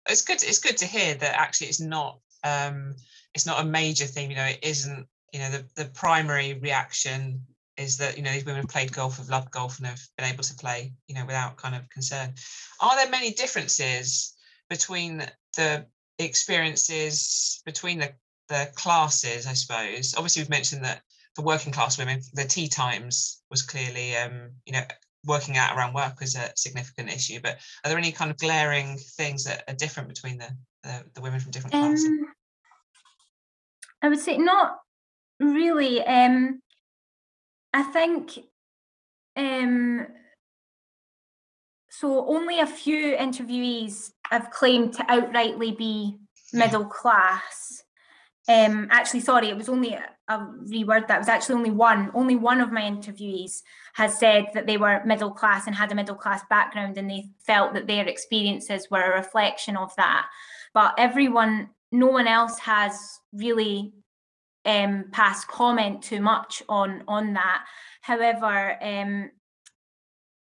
It's 0.07 0.21
good. 0.21 0.43
It's 0.43 0.59
good 0.59 0.77
to 0.77 0.85
hear 0.85 1.15
that 1.15 1.35
actually 1.35 1.67
it's 1.67 1.81
not 1.81 2.19
um, 2.43 2.95
it's 3.33 3.45
not 3.45 3.61
a 3.61 3.65
major 3.65 4.05
theme. 4.05 4.29
You 4.29 4.37
know, 4.37 4.45
it 4.45 4.59
isn't. 4.63 5.07
You 5.33 5.39
know, 5.39 5.51
the 5.51 5.65
the 5.75 5.85
primary 5.85 6.53
reaction 6.55 7.41
is 7.77 7.97
that 7.97 8.17
you 8.17 8.23
know 8.23 8.31
these 8.31 8.45
women 8.45 8.61
have 8.61 8.69
played 8.69 8.91
golf, 8.91 9.17
have 9.17 9.29
loved 9.29 9.51
golf, 9.51 9.77
and 9.77 9.87
have 9.87 10.01
been 10.17 10.31
able 10.31 10.43
to 10.43 10.53
play 10.55 10.93
you 11.07 11.15
know 11.15 11.25
without 11.25 11.57
kind 11.57 11.75
of 11.75 11.89
concern. 11.89 12.33
Are 12.81 12.95
there 12.95 13.09
many 13.09 13.33
differences 13.33 14.33
between 14.69 15.23
the 15.55 15.85
experiences 16.17 17.61
between 17.65 17.99
the 17.99 18.13
the 18.47 18.69
classes? 18.75 19.47
I 19.47 19.53
suppose. 19.53 20.15
Obviously, 20.15 20.41
we've 20.41 20.49
mentioned 20.49 20.83
that 20.85 21.01
for 21.35 21.43
working 21.43 21.71
class 21.71 21.97
women, 21.97 22.21
the 22.33 22.45
tee 22.45 22.67
times 22.67 23.41
was 23.51 23.61
clearly 23.61 24.15
um, 24.17 24.51
you 24.65 24.73
know 24.73 24.83
working 25.25 25.57
out 25.57 25.75
around 25.75 25.93
work 25.93 26.19
was 26.19 26.35
a 26.35 26.51
significant 26.55 27.09
issue. 27.09 27.39
But 27.41 27.59
are 27.83 27.89
there 27.89 27.97
any 27.97 28.11
kind 28.11 28.31
of 28.31 28.37
glaring 28.37 28.97
things 28.97 29.43
that 29.45 29.63
are 29.67 29.75
different 29.75 30.09
between 30.09 30.37
the 30.37 30.49
the, 30.83 31.03
the 31.15 31.21
women 31.21 31.39
from 31.39 31.51
different 31.51 31.73
classes? 31.73 32.05
Um, 32.05 32.25
I 34.01 34.09
would 34.09 34.19
say 34.19 34.37
not 34.37 34.77
really. 35.39 36.03
Um, 36.03 36.61
I 37.73 37.83
think 37.83 38.39
um, 39.35 40.07
so. 41.89 42.27
Only 42.27 42.59
a 42.59 42.65
few 42.65 43.15
interviewees 43.15 44.11
have 44.29 44.51
claimed 44.51 44.93
to 44.93 45.03
outrightly 45.03 45.77
be 45.77 46.17
middle 46.53 46.85
class. 46.85 47.83
Um, 48.47 48.87
actually, 48.89 49.19
sorry, 49.19 49.49
it 49.49 49.57
was 49.57 49.69
only 49.69 49.97
a 50.29 50.37
reword 50.71 51.07
that 51.07 51.19
was 51.19 51.27
actually 51.27 51.55
only 51.55 51.71
one. 51.71 52.11
Only 52.13 52.35
one 52.35 52.61
of 52.61 52.71
my 52.71 52.81
interviewees 52.81 53.63
has 53.93 54.17
said 54.17 54.45
that 54.53 54.67
they 54.67 54.77
were 54.77 55.03
middle 55.05 55.31
class 55.31 55.67
and 55.67 55.75
had 55.75 55.91
a 55.91 55.95
middle 55.95 56.15
class 56.15 56.41
background, 56.49 56.97
and 56.97 57.09
they 57.09 57.29
felt 57.39 57.73
that 57.73 57.87
their 57.87 58.07
experiences 58.07 58.87
were 58.89 59.01
a 59.01 59.17
reflection 59.17 59.75
of 59.75 59.93
that. 59.97 60.27
But 60.73 60.93
everyone, 60.97 61.69
no 61.91 62.07
one 62.07 62.27
else 62.27 62.59
has 62.59 63.19
really 63.33 63.91
um, 64.65 65.05
pass 65.11 65.43
comment 65.45 66.03
too 66.03 66.21
much 66.21 66.61
on 66.69 67.03
on 67.07 67.33
that. 67.33 67.65
However, 68.01 68.77
um, 68.81 69.31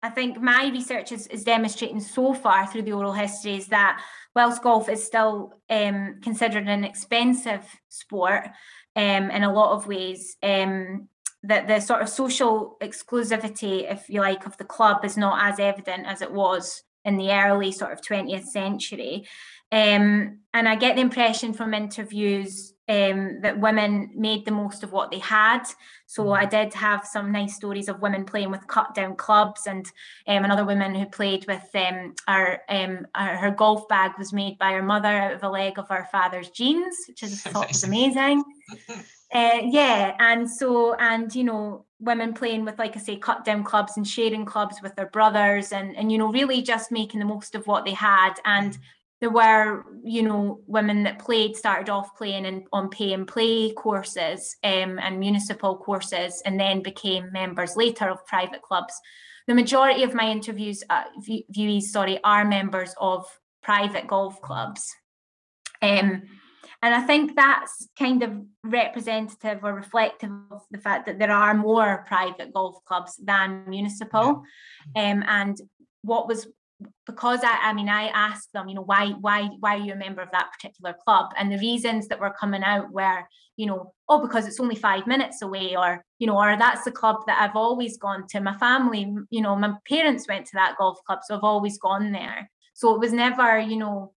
I 0.02 0.08
think 0.08 0.40
my 0.40 0.70
research 0.72 1.12
is, 1.12 1.26
is 1.26 1.44
demonstrating 1.44 2.00
so 2.00 2.32
far 2.32 2.66
through 2.66 2.82
the 2.82 2.92
oral 2.92 3.12
histories 3.12 3.66
that 3.66 4.02
whilst 4.34 4.62
golf 4.62 4.88
is 4.88 5.04
still 5.04 5.60
um, 5.68 6.20
considered 6.22 6.68
an 6.68 6.84
expensive 6.84 7.64
sport 7.88 8.48
um, 8.96 9.30
in 9.30 9.42
a 9.42 9.52
lot 9.52 9.72
of 9.72 9.86
ways, 9.86 10.36
um, 10.42 11.08
that 11.42 11.66
the 11.66 11.80
sort 11.80 12.02
of 12.02 12.08
social 12.08 12.76
exclusivity, 12.80 13.90
if 13.90 14.08
you 14.08 14.20
like, 14.20 14.46
of 14.46 14.56
the 14.58 14.64
club 14.64 15.04
is 15.04 15.16
not 15.16 15.50
as 15.50 15.58
evident 15.58 16.06
as 16.06 16.22
it 16.22 16.32
was 16.32 16.82
in 17.04 17.16
the 17.16 17.32
early 17.32 17.72
sort 17.72 17.92
of 17.92 18.02
20th 18.02 18.44
century. 18.44 19.26
Um, 19.72 20.40
and 20.52 20.68
I 20.68 20.74
get 20.74 20.96
the 20.96 21.02
impression 21.02 21.52
from 21.52 21.72
interviews 21.72 22.74
um, 22.90 23.40
that 23.42 23.60
women 23.60 24.10
made 24.14 24.44
the 24.44 24.50
most 24.50 24.82
of 24.82 24.90
what 24.90 25.12
they 25.12 25.20
had. 25.20 25.62
So 26.06 26.32
I 26.32 26.44
mm-hmm. 26.44 26.50
did 26.50 26.74
have 26.74 27.06
some 27.06 27.30
nice 27.30 27.54
stories 27.54 27.88
of 27.88 28.02
women 28.02 28.24
playing 28.24 28.50
with 28.50 28.66
cut 28.66 28.94
down 28.94 29.14
clubs, 29.14 29.68
and 29.68 29.86
um, 30.26 30.44
another 30.44 30.64
woman 30.64 30.94
who 30.96 31.06
played 31.06 31.46
with 31.46 31.68
um, 31.74 32.14
our, 32.26 32.62
um, 32.68 33.06
our, 33.14 33.36
her 33.36 33.52
golf 33.52 33.86
bag 33.86 34.12
was 34.18 34.32
made 34.32 34.58
by 34.58 34.72
her 34.72 34.82
mother 34.82 35.08
out 35.08 35.34
of 35.34 35.44
a 35.44 35.48
leg 35.48 35.78
of 35.78 35.88
her 35.88 36.08
father's 36.10 36.50
jeans, 36.50 36.96
which 37.06 37.22
I 37.22 37.28
thought 37.28 37.68
was 37.68 37.84
amazing. 37.90 38.42
Uh, 39.32 39.60
yeah, 39.64 40.16
and 40.18 40.50
so 40.50 40.94
and 40.94 41.32
you 41.32 41.44
know 41.44 41.84
women 42.00 42.34
playing 42.34 42.64
with 42.64 42.76
like 42.80 42.96
I 42.96 42.98
say 42.98 43.14
cut 43.14 43.44
down 43.44 43.62
clubs 43.62 43.96
and 43.96 44.04
sharing 44.04 44.44
clubs 44.44 44.82
with 44.82 44.96
their 44.96 45.06
brothers 45.06 45.70
and 45.70 45.96
and 45.96 46.10
you 46.10 46.18
know 46.18 46.32
really 46.32 46.62
just 46.62 46.90
making 46.90 47.20
the 47.20 47.26
most 47.26 47.54
of 47.54 47.64
what 47.68 47.84
they 47.84 47.92
had 47.92 48.34
and 48.44 48.72
mm 48.72 48.80
there 49.20 49.30
were 49.30 49.84
you 50.02 50.22
know 50.22 50.60
women 50.66 51.02
that 51.02 51.18
played 51.18 51.56
started 51.56 51.90
off 51.90 52.16
playing 52.16 52.44
in, 52.44 52.64
on 52.72 52.88
pay 52.88 53.12
and 53.12 53.28
play 53.28 53.72
courses 53.72 54.56
um, 54.64 54.98
and 54.98 55.20
municipal 55.20 55.76
courses 55.76 56.42
and 56.44 56.58
then 56.58 56.82
became 56.82 57.30
members 57.32 57.76
later 57.76 58.08
of 58.08 58.26
private 58.26 58.62
clubs. 58.62 58.94
The 59.46 59.54
majority 59.54 60.04
of 60.04 60.14
my 60.14 60.30
interviews 60.30 60.82
uh, 60.88 61.04
viewees 61.28 61.82
sorry 61.82 62.18
are 62.24 62.44
members 62.44 62.94
of 62.98 63.26
private 63.62 64.06
golf 64.06 64.40
clubs. 64.40 64.88
Um, 65.82 66.22
and 66.82 66.94
I 66.94 67.02
think 67.02 67.36
that's 67.36 67.88
kind 67.98 68.22
of 68.22 68.32
representative 68.64 69.62
or 69.62 69.74
reflective 69.74 70.30
of 70.50 70.62
the 70.70 70.78
fact 70.78 71.06
that 71.06 71.18
there 71.18 71.30
are 71.30 71.52
more 71.52 72.04
private 72.06 72.54
golf 72.54 72.82
clubs 72.86 73.16
than 73.22 73.64
municipal. 73.68 74.44
Um, 74.96 75.22
and 75.26 75.58
what 76.02 76.26
was 76.26 76.46
because 77.06 77.40
I, 77.42 77.70
I 77.70 77.72
mean 77.72 77.88
I 77.88 78.08
asked 78.08 78.52
them, 78.52 78.68
you 78.68 78.74
know, 78.74 78.82
why 78.82 79.10
why 79.20 79.48
why 79.60 79.76
are 79.76 79.84
you 79.84 79.92
a 79.92 79.96
member 79.96 80.22
of 80.22 80.30
that 80.32 80.50
particular 80.52 80.94
club? 81.04 81.32
And 81.36 81.50
the 81.50 81.58
reasons 81.58 82.08
that 82.08 82.20
were 82.20 82.34
coming 82.38 82.62
out 82.62 82.92
were, 82.92 83.22
you 83.56 83.66
know, 83.66 83.92
oh, 84.08 84.20
because 84.20 84.46
it's 84.46 84.60
only 84.60 84.76
five 84.76 85.06
minutes 85.06 85.42
away, 85.42 85.76
or 85.76 86.04
you 86.18 86.26
know, 86.26 86.38
or 86.38 86.56
that's 86.56 86.84
the 86.84 86.92
club 86.92 87.16
that 87.26 87.40
I've 87.40 87.56
always 87.56 87.96
gone 87.98 88.26
to. 88.28 88.40
My 88.40 88.56
family, 88.56 89.14
you 89.30 89.40
know, 89.40 89.56
my 89.56 89.74
parents 89.88 90.26
went 90.28 90.46
to 90.46 90.54
that 90.54 90.76
golf 90.78 90.98
club, 91.06 91.20
so 91.24 91.36
I've 91.36 91.44
always 91.44 91.78
gone 91.78 92.12
there. 92.12 92.50
So 92.74 92.94
it 92.94 93.00
was 93.00 93.12
never, 93.12 93.58
you 93.58 93.76
know, 93.76 94.14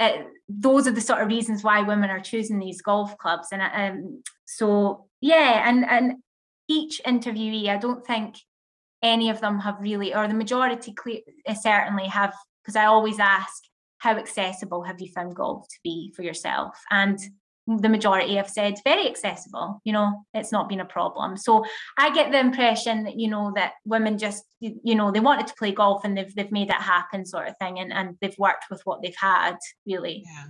it, 0.00 0.26
those 0.48 0.86
are 0.86 0.92
the 0.92 1.00
sort 1.00 1.20
of 1.20 1.28
reasons 1.28 1.64
why 1.64 1.80
women 1.82 2.10
are 2.10 2.20
choosing 2.20 2.58
these 2.58 2.80
golf 2.82 3.16
clubs 3.18 3.48
and 3.52 3.62
um, 3.62 4.22
so 4.44 5.06
yeah 5.20 5.68
and 5.68 5.84
and 5.84 6.22
each 6.68 7.00
interviewee 7.04 7.68
i 7.68 7.76
don't 7.76 8.06
think 8.06 8.36
any 9.02 9.30
of 9.30 9.40
them 9.40 9.60
have 9.60 9.80
really 9.80 10.14
or 10.14 10.26
the 10.28 10.34
majority 10.34 10.92
clear, 10.92 11.20
uh, 11.46 11.54
certainly 11.54 12.06
have 12.06 12.34
because 12.62 12.76
i 12.76 12.84
always 12.84 13.18
ask 13.18 13.62
how 13.98 14.16
accessible 14.16 14.82
have 14.84 15.00
you 15.00 15.08
found 15.08 15.34
golf 15.34 15.68
to 15.68 15.76
be 15.84 16.12
for 16.16 16.22
yourself? 16.22 16.80
And 16.90 17.18
the 17.66 17.88
majority 17.88 18.36
have 18.36 18.48
said 18.48 18.76
very 18.82 19.06
accessible 19.06 19.78
you 19.84 19.92
know 19.92 20.24
it's 20.32 20.52
not 20.52 20.70
been 20.70 20.80
a 20.80 20.86
problem. 20.86 21.36
So 21.36 21.66
i 21.98 22.10
get 22.14 22.32
the 22.32 22.38
impression 22.38 23.04
that 23.04 23.18
you 23.18 23.28
know 23.28 23.52
that 23.56 23.74
women 23.84 24.16
just 24.16 24.44
you 24.60 24.94
know 24.94 25.12
they 25.12 25.20
wanted 25.20 25.48
to 25.48 25.54
play 25.58 25.72
golf 25.72 26.02
and 26.02 26.16
they've 26.16 26.34
they've 26.34 26.50
made 26.50 26.70
it 26.70 26.76
happen 26.76 27.26
sort 27.26 27.46
of 27.46 27.58
thing 27.58 27.78
and, 27.78 27.92
and 27.92 28.16
they've 28.22 28.38
worked 28.38 28.64
with 28.70 28.80
what 28.84 29.02
they've 29.02 29.20
had 29.20 29.56
really. 29.86 30.24
Yeah. 30.24 30.46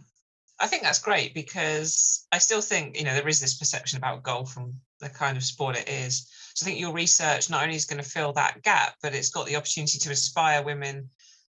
I 0.61 0.69
think 0.69 0.83
that's 0.85 1.01
great 1.01 1.35
because 1.35 2.27
i 2.31 2.39
still 2.39 2.61
think 2.61 2.97
you 2.97 3.05
know 3.05 3.15
there 3.15 3.27
is 3.27 3.41
this 3.41 3.59
perception 3.59 3.99
about 3.99 4.23
golf 4.23 4.57
and 4.57 4.75
the 5.01 5.09
kind 5.09 5.37
of 5.37 5.45
sport 5.45 5.77
it 5.77 5.89
is. 5.89 6.29
So 6.55 6.65
i 6.65 6.67
think 6.67 6.81
your 6.81 6.93
research 6.93 7.51
not 7.51 7.63
only 7.63 7.77
is 7.77 7.85
going 7.85 8.03
to 8.03 8.09
fill 8.09 8.33
that 8.33 8.63
gap 8.63 8.95
but 9.03 9.15
it's 9.15 9.31
got 9.31 9.47
the 9.47 9.57
opportunity 9.57 9.99
to 9.99 10.11
inspire 10.11 10.63
women 10.63 11.09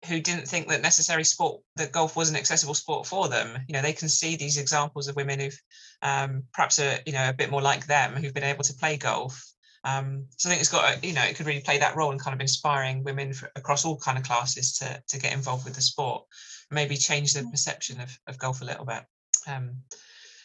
who 0.06 0.20
didn't 0.20 0.48
think 0.48 0.68
that 0.68 0.82
necessary 0.82 1.24
sport 1.24 1.60
that 1.76 1.92
golf 1.92 2.16
was 2.16 2.28
an 2.28 2.36
accessible 2.36 2.74
sport 2.74 3.06
for 3.06 3.28
them. 3.28 3.58
You 3.68 3.74
know 3.74 3.82
they 3.82 3.92
can 3.92 4.08
see 4.08 4.36
these 4.36 4.58
examples 4.58 5.08
of 5.08 5.16
women 5.16 5.38
who've 5.38 5.60
um, 6.02 6.42
perhaps 6.52 6.78
are 6.80 6.98
you 7.06 7.12
know 7.12 7.28
a 7.28 7.32
bit 7.32 7.50
more 7.50 7.62
like 7.62 7.86
them 7.86 8.14
who've 8.14 8.34
been 8.34 8.42
able 8.42 8.64
to 8.64 8.74
play 8.74 8.96
golf. 8.96 9.44
Um, 9.84 10.26
so 10.36 10.48
I 10.48 10.50
think 10.50 10.60
it's 10.60 10.70
got 10.70 10.96
a, 10.96 11.06
you 11.06 11.12
know 11.12 11.22
it 11.22 11.36
could 11.36 11.46
really 11.46 11.60
play 11.60 11.78
that 11.78 11.96
role 11.96 12.12
in 12.12 12.18
kind 12.18 12.34
of 12.34 12.40
inspiring 12.40 13.04
women 13.04 13.32
for, 13.32 13.50
across 13.54 13.84
all 13.84 13.96
kind 13.96 14.18
of 14.18 14.24
classes 14.24 14.78
to 14.78 15.02
to 15.08 15.18
get 15.18 15.32
involved 15.32 15.64
with 15.64 15.74
the 15.74 15.82
sport, 15.82 16.24
maybe 16.70 16.96
change 16.96 17.32
the 17.32 17.44
perception 17.44 18.00
of, 18.00 18.18
of 18.26 18.38
golf 18.38 18.60
a 18.60 18.64
little 18.64 18.84
bit. 18.84 19.04
Um, 19.46 19.76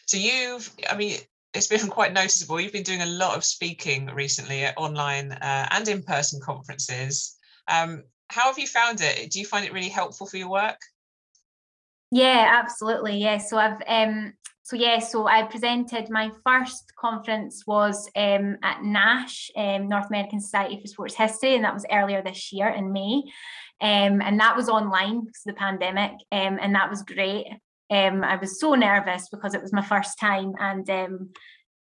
so 0.06 0.16
you've, 0.16 0.70
I 0.88 0.96
mean, 0.96 1.18
it's 1.58 1.66
been 1.66 1.88
quite 1.98 2.12
noticeable. 2.12 2.60
You've 2.60 2.72
been 2.72 2.82
doing 2.82 3.02
a 3.02 3.06
lot 3.06 3.36
of 3.36 3.44
speaking 3.44 4.06
recently 4.06 4.64
at 4.64 4.78
online 4.78 5.32
uh, 5.32 5.68
and 5.70 5.86
in 5.88 6.02
person 6.02 6.40
conferences. 6.40 7.36
Um, 7.68 8.04
how 8.28 8.46
have 8.46 8.58
you 8.58 8.66
found 8.66 9.00
it? 9.00 9.30
Do 9.30 9.38
you 9.38 9.46
find 9.46 9.66
it 9.66 9.72
really 9.72 9.88
helpful 9.88 10.26
for 10.26 10.36
your 10.36 10.50
work? 10.50 10.78
Yeah, 12.10 12.60
absolutely. 12.62 13.18
Yeah. 13.18 13.38
So 13.38 13.58
I've 13.58 13.82
um 13.86 14.32
so 14.62 14.76
yeah, 14.76 14.98
so 14.98 15.26
I 15.26 15.44
presented 15.44 16.10
my 16.10 16.30
first 16.46 16.92
conference 16.98 17.64
was 17.66 18.08
um 18.16 18.56
at 18.62 18.82
NASSH, 18.82 19.50
um, 19.56 19.88
North 19.88 20.08
American 20.08 20.40
Society 20.40 20.78
for 20.80 20.86
Sports 20.86 21.14
History, 21.14 21.54
and 21.54 21.64
that 21.64 21.74
was 21.74 21.86
earlier 21.90 22.22
this 22.22 22.52
year 22.52 22.68
in 22.68 22.92
May. 22.92 23.22
Um, 23.80 24.20
and 24.20 24.40
that 24.40 24.56
was 24.56 24.68
online 24.68 25.20
because 25.24 25.42
of 25.46 25.54
the 25.54 25.58
pandemic. 25.58 26.12
Um, 26.32 26.58
and 26.60 26.74
that 26.74 26.90
was 26.90 27.02
great. 27.02 27.46
Um, 27.90 28.22
I 28.22 28.36
was 28.36 28.60
so 28.60 28.74
nervous 28.74 29.28
because 29.30 29.54
it 29.54 29.62
was 29.62 29.72
my 29.72 29.82
first 29.82 30.18
time 30.18 30.52
and 30.58 30.88
um 30.90 31.30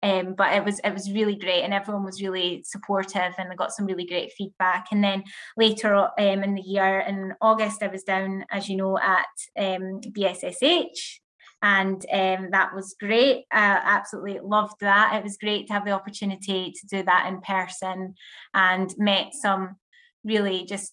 um, 0.04 0.34
but 0.36 0.52
it 0.52 0.62
was 0.62 0.80
it 0.84 0.92
was 0.92 1.10
really 1.10 1.34
great 1.34 1.62
and 1.62 1.72
everyone 1.72 2.04
was 2.04 2.22
really 2.22 2.62
supportive 2.62 3.32
and 3.38 3.50
I 3.50 3.54
got 3.54 3.72
some 3.72 3.86
really 3.86 4.04
great 4.04 4.32
feedback 4.36 4.88
and 4.92 5.02
then 5.02 5.24
later 5.56 5.94
um, 5.96 6.10
in 6.18 6.54
the 6.54 6.60
year 6.60 7.00
in 7.00 7.32
August 7.40 7.82
I 7.82 7.86
was 7.86 8.02
down 8.02 8.44
as 8.50 8.68
you 8.68 8.76
know 8.76 8.98
at 8.98 9.24
um, 9.58 10.02
BSSH 10.02 11.20
and 11.62 12.04
um, 12.12 12.50
that 12.50 12.74
was 12.74 12.94
great. 13.00 13.46
I 13.50 13.80
absolutely 13.82 14.40
loved 14.44 14.74
that. 14.80 15.14
It 15.14 15.24
was 15.24 15.38
great 15.38 15.68
to 15.68 15.72
have 15.72 15.86
the 15.86 15.92
opportunity 15.92 16.74
to 16.78 16.86
do 16.86 17.02
that 17.04 17.26
in 17.26 17.40
person 17.40 18.14
and 18.52 18.94
met 18.98 19.28
some 19.32 19.76
really 20.22 20.66
just 20.66 20.92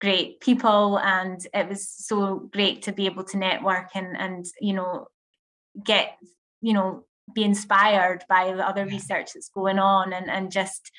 great 0.00 0.40
people 0.40 0.98
and 0.98 1.46
it 1.52 1.68
was 1.68 1.88
so 1.88 2.48
great 2.52 2.82
to 2.82 2.92
be 2.92 3.06
able 3.06 3.24
to 3.24 3.36
network 3.36 3.88
and 3.94 4.16
and 4.16 4.46
you 4.60 4.72
know 4.72 5.06
get 5.84 6.16
you 6.60 6.72
know 6.72 7.04
be 7.34 7.42
inspired 7.42 8.24
by 8.28 8.52
the 8.52 8.66
other 8.66 8.86
yeah. 8.86 8.92
research 8.92 9.32
that's 9.34 9.50
going 9.50 9.78
on 9.78 10.12
and, 10.12 10.30
and 10.30 10.50
just 10.50 10.90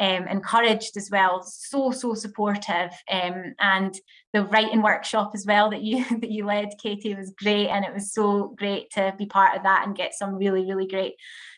um, 0.00 0.28
encouraged 0.28 0.96
as 0.96 1.08
well 1.10 1.42
so 1.42 1.90
so 1.90 2.14
supportive 2.14 2.90
um, 3.10 3.54
and 3.58 3.94
the 4.32 4.44
writing 4.44 4.82
workshop 4.82 5.32
as 5.34 5.44
well 5.46 5.70
that 5.70 5.82
you 5.82 6.04
that 6.20 6.30
you 6.30 6.44
led 6.44 6.70
katie 6.82 7.14
was 7.14 7.34
great 7.38 7.68
and 7.68 7.84
it 7.84 7.94
was 7.94 8.12
so 8.12 8.54
great 8.56 8.90
to 8.90 9.14
be 9.18 9.26
part 9.26 9.56
of 9.56 9.62
that 9.62 9.84
and 9.86 9.96
get 9.96 10.14
some 10.14 10.34
really 10.34 10.64
really 10.66 10.86
great 10.86 11.14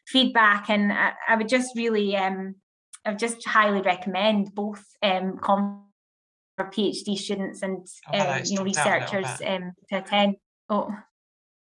feedback 0.06 0.70
and 0.70 0.92
i, 0.92 1.12
I 1.28 1.36
would 1.36 1.48
just 1.48 1.76
really 1.76 2.16
um, 2.16 2.56
i 3.04 3.10
would 3.10 3.18
just 3.18 3.46
highly 3.46 3.82
recommend 3.82 4.54
both 4.54 4.84
um, 5.02 5.38
for 5.44 5.80
phd 6.66 7.16
students 7.16 7.62
and 7.62 7.86
oh, 8.12 8.18
um, 8.18 8.42
you 8.44 8.56
know 8.56 8.64
researchers 8.64 9.26
um, 9.46 9.72
to 9.88 9.98
attend. 9.98 10.36
Oh 10.68 10.90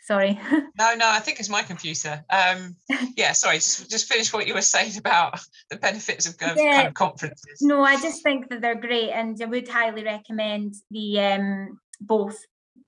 sorry. 0.04 0.40
No 0.78 0.96
no 0.96 1.08
i 1.08 1.20
think 1.20 1.40
it's 1.40 1.50
my 1.50 1.64
computer. 1.64 2.24
Um 2.30 2.76
yeah 3.16 3.32
sorry 3.34 3.58
just, 3.58 3.90
just 3.90 4.12
finish 4.12 4.34
what 4.34 4.48
you 4.48 4.54
were 4.54 4.62
saying 4.62 4.98
about 4.98 5.40
the 5.70 5.78
benefits 5.78 6.26
of 6.28 6.38
going 6.38 6.58
yeah. 6.58 6.76
kind 6.76 6.88
of 6.88 6.94
conferences. 6.94 7.60
No 7.62 7.84
i 7.84 7.96
just 8.02 8.24
think 8.24 8.50
that 8.50 8.62
they're 8.62 8.76
great 8.76 9.12
and 9.12 9.42
i 9.42 9.46
would 9.46 9.68
highly 9.68 10.04
recommend 10.04 10.76
the 10.92 11.20
um 11.20 11.80
both 12.02 12.38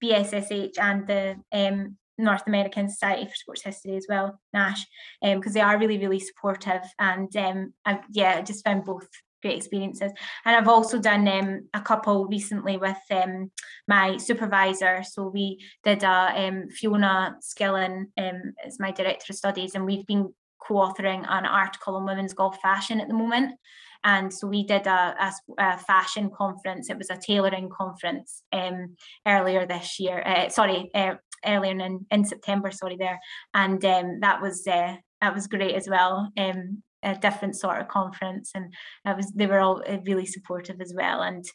bssh 0.03 0.77
and 0.79 1.07
the 1.07 1.35
um 1.51 1.97
north 2.17 2.43
american 2.47 2.89
society 2.89 3.25
for 3.25 3.35
sports 3.35 3.63
history 3.63 3.95
as 3.95 4.07
well 4.09 4.39
nassh 4.55 4.81
um 5.21 5.39
because 5.39 5.53
they 5.53 5.61
are 5.61 5.77
really 5.77 5.97
really 5.97 6.19
supportive 6.19 6.81
and 6.99 7.35
um 7.37 7.73
I, 7.85 7.99
yeah 8.09 8.37
i 8.37 8.41
just 8.41 8.63
found 8.63 8.83
both 8.85 9.07
great 9.41 9.57
experiences. 9.57 10.11
And 10.45 10.55
I've 10.55 10.67
also 10.67 10.99
done 10.99 11.27
um, 11.27 11.67
a 11.73 11.81
couple 11.81 12.25
recently 12.25 12.77
with 12.77 12.97
um, 13.11 13.51
my 13.87 14.17
supervisor. 14.17 15.03
So 15.03 15.27
we 15.27 15.63
did 15.83 16.03
a 16.03 16.47
um, 16.47 16.69
Fiona 16.69 17.35
Skillen 17.41 18.05
um, 18.17 18.53
is 18.65 18.79
my 18.79 18.91
director 18.91 19.31
of 19.31 19.37
studies, 19.37 19.75
and 19.75 19.85
we've 19.85 20.05
been 20.05 20.33
co-authoring 20.59 21.25
an 21.29 21.45
article 21.45 21.95
on 21.95 22.05
women's 22.05 22.33
golf 22.33 22.59
fashion 22.61 22.99
at 22.99 23.07
the 23.07 23.13
moment. 23.13 23.53
And 24.03 24.31
so 24.31 24.47
we 24.47 24.63
did 24.63 24.85
a, 24.85 25.15
a, 25.19 25.33
a 25.57 25.77
fashion 25.79 26.29
conference. 26.29 26.89
It 26.89 26.97
was 26.97 27.09
a 27.09 27.17
tailoring 27.17 27.69
conference 27.69 28.43
um, 28.53 28.95
earlier 29.25 29.65
this 29.65 29.99
year. 29.99 30.21
Uh, 30.21 30.49
sorry, 30.49 30.91
uh, 30.93 31.15
earlier 31.43 31.71
in, 31.71 32.05
in 32.11 32.25
September. 32.25 32.71
Sorry, 32.71 32.97
there, 32.97 33.19
and 33.53 33.83
um, 33.83 34.19
that 34.21 34.41
was 34.41 34.67
uh, 34.67 34.95
that 35.21 35.33
was 35.33 35.47
great 35.47 35.75
as 35.75 35.89
well. 35.89 36.31
Um, 36.37 36.83
a 37.05 37.15
different 37.15 37.55
sort 37.55 37.79
of 37.79 37.87
conference 37.87 38.51
and 38.55 38.73
I 39.05 39.13
was 39.13 39.31
they 39.31 39.47
were 39.47 39.59
all 39.59 39.83
uh, 39.87 39.97
really 40.05 40.25
supportive 40.25 40.81
as 40.81 40.93
well. 40.95 41.21
And 41.21 41.45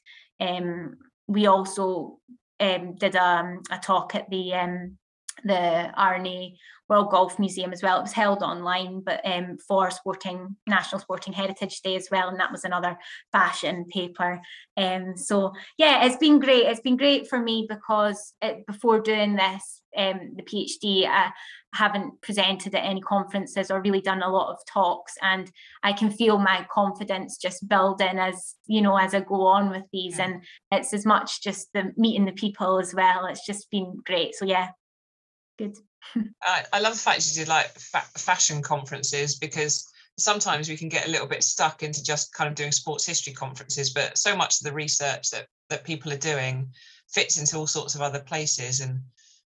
um, 0.41 0.95
we 1.27 1.47
also 1.47 2.19
um, 2.61 2.95
did 2.95 3.15
a, 3.15 3.25
um, 3.25 3.63
a 3.71 3.79
talk 3.79 4.15
at 4.15 4.31
the 4.31 4.55
um, 4.55 4.97
the 5.45 5.91
R&A 5.95 6.57
World 6.91 7.11
Golf 7.11 7.39
Museum 7.39 7.73
as 7.73 7.85
well. 7.85 7.99
It 7.99 8.03
was 8.03 8.13
held 8.13 8.43
online, 8.43 9.01
but 9.01 9.25
um, 9.25 9.57
for 9.67 9.93
Sporting 9.93 10.57
National 10.67 11.01
Sporting 11.01 11.33
Heritage 11.33 11.81
Day 11.83 11.95
as 11.95 12.09
well, 12.11 12.29
and 12.29 12.41
that 12.41 12.51
was 12.51 12.65
another 12.65 12.99
fashion 13.31 13.85
paper. 13.85 14.41
Um, 14.77 15.17
so 15.17 15.53
yeah, 15.79 16.05
it's 16.05 16.17
been 16.17 16.41
great. 16.41 16.67
It's 16.67 16.81
been 16.81 16.97
great 16.97 17.29
for 17.29 17.39
me 17.39 17.67
because 17.69 18.35
it, 18.43 18.67
before 18.67 18.99
doing 19.01 19.37
this, 19.37 19.83
um, 19.97 20.33
the 20.35 20.43
PhD, 20.43 21.07
I 21.07 21.31
haven't 21.75 22.21
presented 22.23 22.75
at 22.75 22.85
any 22.85 23.01
conferences 23.01 23.71
or 23.71 23.81
really 23.81 24.01
done 24.01 24.23
a 24.23 24.29
lot 24.29 24.51
of 24.51 24.59
talks, 24.67 25.15
and 25.23 25.49
I 25.85 25.93
can 25.93 26.11
feel 26.11 26.39
my 26.39 26.67
confidence 26.73 27.39
just 27.39 27.69
building 27.69 28.19
as 28.19 28.57
you 28.67 28.83
know 28.83 28.97
as 28.97 29.15
I 29.15 29.21
go 29.21 29.47
on 29.47 29.71
with 29.71 29.85
these, 29.93 30.19
and 30.19 30.43
it's 30.73 30.93
as 30.93 31.07
much 31.07 31.41
just 31.41 31.69
the 31.73 31.93
meeting 31.97 32.25
the 32.25 32.33
people 32.33 32.81
as 32.81 32.93
well. 32.93 33.27
It's 33.27 33.47
just 33.47 33.71
been 33.71 33.95
great. 34.05 34.35
So 34.35 34.45
yeah, 34.45 34.71
good. 35.57 35.77
I, 36.43 36.65
I 36.73 36.81
love 36.81 36.95
the 36.95 36.99
fact 37.01 37.27
you 37.27 37.35
did 37.35 37.49
like 37.49 37.69
fa- 37.71 38.19
fashion 38.19 38.63
conferences 38.63 39.37
because 39.37 39.91
sometimes 40.19 40.69
we 40.69 40.77
can 40.77 40.89
get 40.89 41.07
a 41.07 41.11
little 41.11 41.27
bit 41.27 41.43
stuck 41.43 41.83
into 41.83 42.03
just 42.03 42.33
kind 42.33 42.49
of 42.49 42.55
doing 42.55 42.73
sports 42.73 43.07
history 43.07 43.33
conferences, 43.33 43.91
but 43.91 44.19
so 44.19 44.37
much 44.37 44.61
of 44.61 44.65
the 44.65 44.73
research 44.73 45.31
that 45.31 45.47
that 45.69 45.85
people 45.85 46.13
are 46.13 46.17
doing 46.17 46.71
fits 47.09 47.39
into 47.39 47.57
all 47.57 47.67
sorts 47.67 47.95
of 47.95 48.03
other 48.03 48.21
places. 48.21 48.81
And 48.81 49.01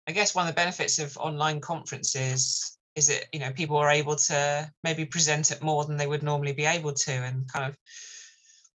I 0.07 0.11
guess 0.11 0.35
one 0.35 0.47
of 0.47 0.53
the 0.53 0.59
benefits 0.59 0.99
of 0.99 1.17
online 1.17 1.59
conferences 1.61 2.77
is 2.95 3.07
that 3.07 3.27
you 3.31 3.39
know 3.39 3.51
people 3.51 3.77
are 3.77 3.89
able 3.89 4.15
to 4.15 4.71
maybe 4.83 5.05
present 5.05 5.51
it 5.51 5.61
more 5.61 5.85
than 5.85 5.97
they 5.97 6.07
would 6.07 6.23
normally 6.23 6.53
be 6.53 6.65
able 6.65 6.93
to, 6.93 7.11
and 7.11 7.51
kind 7.51 7.65
of 7.65 7.77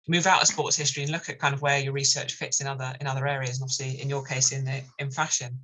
move 0.07 0.27
out 0.27 0.41
of 0.41 0.47
sports 0.47 0.75
history 0.75 1.03
and 1.03 1.12
look 1.12 1.29
at 1.29 1.39
kind 1.39 1.53
of 1.53 1.62
where 1.62 1.79
your 1.79 1.93
research 1.93 2.33
fits 2.33 2.62
in 2.62 2.67
other 2.67 2.93
in 2.99 3.07
other 3.07 3.27
areas. 3.27 3.57
And 3.57 3.63
obviously, 3.63 4.01
in 4.01 4.09
your 4.09 4.23
case, 4.23 4.51
in 4.51 4.65
the, 4.65 4.81
in 4.99 5.12
fashion. 5.12 5.59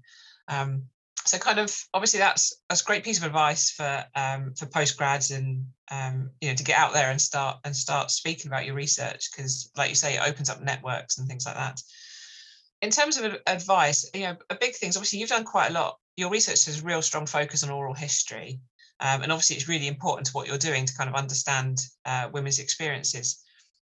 Um, 0.48 0.84
so 1.30 1.38
kind 1.38 1.60
of 1.60 1.72
obviously 1.94 2.20
that's 2.20 2.56
that's 2.68 2.82
a 2.82 2.86
great 2.86 3.04
piece 3.04 3.20
of 3.20 3.24
advice 3.24 3.70
for 3.70 4.04
um, 4.15 4.52
for 4.56 4.65
postgrads 4.65 5.36
and 5.36 5.63
um, 5.92 6.32
you 6.42 6.50
know 6.50 6.56
to 6.56 6.63
get 6.63 6.80
out 6.80 6.92
there 6.92 7.12
and 7.12 7.22
start 7.22 7.58
and 7.65 7.76
start 7.76 8.10
speaking 8.10 8.48
about 8.48 8.65
your 8.65 8.74
research 8.74 9.30
because 9.32 9.72
like 9.78 9.89
you 9.89 9.96
say 9.96 10.15
it 10.15 10.28
opens 10.28 10.50
up 10.50 10.62
networks 10.63 11.20
and 11.20 11.28
things 11.28 11.46
like 11.46 11.56
that. 11.56 11.80
In 12.82 12.89
terms 12.89 13.18
of 13.18 13.38
advice 13.46 14.10
you 14.15 14.22
know 14.22 14.38
a 14.50 14.56
big 14.56 14.74
thing 14.74 14.89
is 14.89 14.98
obviously 14.98 15.20
you've 15.20 15.30
done 15.30 15.44
quite 15.44 15.70
a 15.70 15.74
lot. 15.74 16.00
Your 16.18 16.32
research 16.32 16.65
has 16.65 16.82
a 16.82 16.86
real 16.86 17.04
strong 17.04 17.28
focus 17.28 17.63
on 17.63 17.70
oral 17.70 17.94
history 17.94 18.60
um, 19.00 19.22
and 19.22 19.32
obviously 19.32 19.56
it's 19.56 19.70
really 19.70 19.88
important 19.88 20.26
to 20.28 20.34
what 20.34 20.48
you're 20.48 20.58
doing 20.58 20.86
to 20.86 20.98
kind 20.98 21.12
of 21.12 21.15
understand 21.15 21.80
uh, 22.06 22.30
women's 22.34 22.58
experiences. 22.58 23.44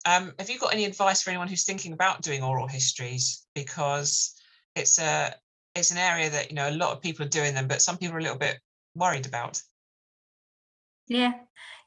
Um, 0.07 0.35
have 0.39 0.51
you 0.51 0.59
got 0.61 0.73
any 0.73 0.85
advice 0.85 1.23
for 1.23 1.31
anyone 1.31 1.49
who's 1.49 1.65
thinking 1.65 1.95
about 1.95 2.23
doing 2.23 2.45
oral 2.45 2.69
histories? 2.69 3.45
Because 3.55 4.35
it's 4.77 4.99
a 4.99 5.35
it's 5.75 5.91
an 5.91 5.99
area 5.99 6.31
that 6.31 6.51
you 6.51 6.57
know 6.57 6.69
a 6.69 6.73
lot 6.73 6.93
of 6.93 7.03
people 7.03 7.27
are 7.27 7.29
doing 7.29 7.55
them, 7.55 7.69
but 7.69 7.83
some 7.83 7.99
people 7.99 8.17
are 8.17 8.21
a 8.21 8.23
little 8.23 8.39
bit 8.39 8.59
worried 8.95 9.27
about. 9.27 9.61
Yeah, 11.07 11.33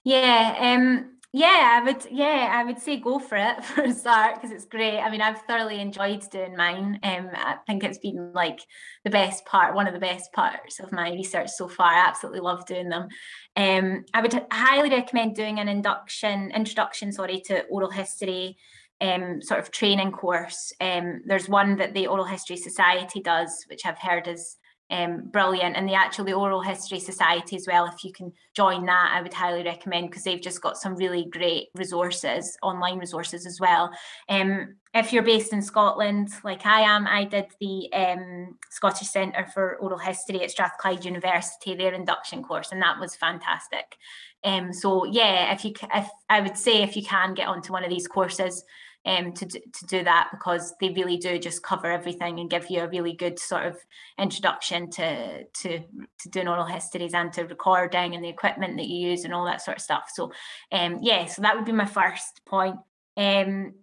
yeah, 0.03 0.55
um, 0.59 1.17
yeah. 1.33 1.79
I 1.79 1.83
would, 1.83 2.05
yeah, 2.11 2.51
I 2.53 2.63
would 2.63 2.79
say 2.79 2.97
go 2.97 3.17
for 3.17 3.35
it 3.35 3.63
for 3.65 3.83
a 3.83 3.93
start 3.93 4.35
because 4.35 4.51
it's 4.51 4.65
great. 4.65 4.99
I 4.99 5.09
mean, 5.09 5.21
I've 5.21 5.41
thoroughly 5.43 5.79
enjoyed 5.79 6.29
doing 6.29 6.55
mine. 6.55 6.99
Um, 7.01 7.29
I 7.33 7.55
think 7.65 7.83
it's 7.83 7.97
been 7.97 8.31
like 8.33 8.59
the 9.03 9.09
best 9.09 9.45
part, 9.45 9.73
one 9.73 9.87
of 9.87 9.93
the 9.93 9.99
best 9.99 10.31
parts 10.33 10.79
of 10.79 10.91
my 10.91 11.11
research 11.11 11.49
so 11.49 11.67
far. 11.67 11.87
I 11.87 12.07
absolutely 12.07 12.41
love 12.41 12.65
doing 12.65 12.89
them. 12.89 13.07
Um, 13.55 14.05
I 14.13 14.21
would 14.21 14.39
highly 14.51 14.89
recommend 14.89 15.35
doing 15.35 15.59
an 15.59 15.67
induction, 15.67 16.51
introduction, 16.51 17.11
sorry, 17.11 17.41
to 17.47 17.63
oral 17.65 17.89
history 17.89 18.57
um, 19.01 19.41
sort 19.41 19.59
of 19.59 19.71
training 19.71 20.11
course. 20.11 20.71
Um, 20.81 21.21
there's 21.25 21.49
one 21.49 21.77
that 21.77 21.93
the 21.93 22.07
Oral 22.07 22.25
History 22.25 22.57
Society 22.57 23.21
does, 23.21 23.65
which 23.69 23.85
I've 23.85 23.99
heard 23.99 24.27
is 24.27 24.57
um, 24.89 25.29
brilliant. 25.31 25.75
And 25.75 25.87
the 25.87 25.95
actual 25.95 26.25
the 26.25 26.33
Oral 26.33 26.61
History 26.61 26.99
Society 26.99 27.55
as 27.55 27.67
well, 27.67 27.85
if 27.85 28.03
you 28.03 28.11
can 28.11 28.31
join 28.55 28.85
that, 28.85 29.11
I 29.13 29.21
would 29.21 29.33
highly 29.33 29.63
recommend 29.63 30.09
because 30.09 30.23
they've 30.23 30.41
just 30.41 30.61
got 30.61 30.77
some 30.77 30.95
really 30.95 31.25
great 31.25 31.67
resources, 31.75 32.57
online 32.63 32.97
resources 32.97 33.45
as 33.45 33.59
well. 33.59 33.91
Um, 34.29 34.75
if 34.93 35.11
you're 35.11 35.23
based 35.23 35.53
in 35.53 35.61
Scotland, 35.61 36.29
like 36.43 36.65
I 36.65 36.81
am, 36.81 37.05
I 37.05 37.25
did 37.25 37.47
the 37.59 37.91
um, 37.93 38.57
Scottish 38.69 39.09
Centre 39.09 39.45
for 39.53 39.77
Oral 39.77 39.99
History 39.99 40.41
at 40.41 40.51
Strathclyde 40.51 41.05
University, 41.05 41.75
their 41.75 41.93
induction 41.93 42.41
course, 42.41 42.71
and 42.71 42.81
that 42.81 42.99
was 42.99 43.15
fantastic. 43.15 43.97
Um, 44.43 44.71
so 44.71 45.05
yeah, 45.05 45.53
if 45.53 45.65
you, 45.65 45.73
if 45.93 46.07
I 46.29 46.39
would 46.39 46.57
say 46.57 46.81
if 46.81 46.95
you 46.95 47.03
can 47.03 47.33
get 47.33 47.47
onto 47.47 47.73
one 47.73 47.83
of 47.83 47.89
these 47.89 48.07
courses, 48.07 48.63
um, 49.05 49.33
to, 49.33 49.45
to 49.45 49.85
do 49.87 50.03
that 50.03 50.29
because 50.31 50.73
they 50.81 50.89
really 50.89 51.17
do 51.17 51.39
just 51.39 51.63
cover 51.63 51.87
everything 51.87 52.39
and 52.39 52.49
give 52.49 52.69
you 52.69 52.81
a 52.81 52.89
really 52.89 53.13
good 53.13 53.39
sort 53.39 53.65
of 53.65 53.77
introduction 54.19 54.89
to 54.91 55.45
to 55.45 55.79
to 56.19 56.29
doing 56.29 56.47
oral 56.47 56.65
histories 56.65 57.13
and 57.13 57.31
to 57.33 57.43
recording 57.43 58.15
and 58.15 58.23
the 58.23 58.29
equipment 58.29 58.77
that 58.77 58.87
you 58.87 59.09
use 59.09 59.23
and 59.23 59.33
all 59.33 59.45
that 59.45 59.61
sort 59.61 59.77
of 59.77 59.83
stuff. 59.83 60.11
So 60.13 60.31
um, 60.71 60.99
yeah, 61.01 61.25
so 61.25 61.41
that 61.41 61.55
would 61.55 61.65
be 61.65 61.71
my 61.71 61.85
first 61.85 62.41
point. 62.45 62.75
Um, 63.15 63.73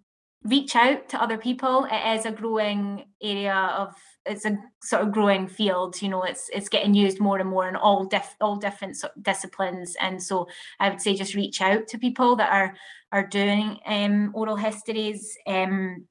reach 0.45 0.77
out 0.77 1.09
to 1.09 1.23
other 1.23 1.39
people. 1.39 1.89
It 1.91 2.19
is 2.19 2.27
a 2.27 2.33
growing 2.33 3.07
area 3.23 3.55
of 3.55 3.95
it's 4.27 4.45
a 4.45 4.57
sort 4.83 5.03
of 5.03 5.13
growing 5.13 5.47
field 5.47 6.01
you 6.01 6.09
know 6.09 6.23
it's 6.23 6.49
it's 6.53 6.69
getting 6.69 6.95
used 6.95 7.21
more 7.21 7.39
and 7.39 7.49
more 7.49 7.69
in 7.69 7.77
all 7.77 8.05
diff, 8.05 8.35
all 8.41 8.57
different 8.57 8.97
sort 8.97 9.17
of 9.17 9.23
disciplines. 9.23 9.97
And 10.01 10.23
so 10.23 10.49
i 10.81 10.89
would 10.89 11.01
say 11.01 11.15
just 11.15 11.35
reach 11.35 11.61
out 11.61 11.87
to 11.89 11.99
people 11.99 12.37
that 12.37 12.53
are 12.53 12.75
are 13.13 13.27
doing 13.27 13.79
um, 13.87 14.33
oral 14.35 14.57
histories 14.57 15.39
um, 15.47 16.05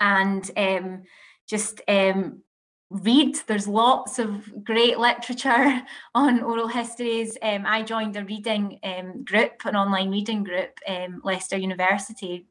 and 0.00 0.50
um, 0.56 1.02
just 1.46 1.82
um, 1.86 2.40
read. 2.88 3.36
There's 3.46 3.68
lots 3.68 4.18
of 4.18 4.64
great 4.64 4.98
literature 4.98 5.82
on 6.14 6.42
oral 6.42 6.68
histories. 6.68 7.36
Um, 7.42 7.64
i 7.66 7.82
joined 7.82 8.16
a 8.16 8.24
reading 8.24 8.78
um, 8.82 9.24
group 9.24 9.52
an 9.64 9.76
online 9.76 10.10
reading 10.10 10.44
group 10.44 10.78
leicester 11.22 11.58
university 11.58 12.46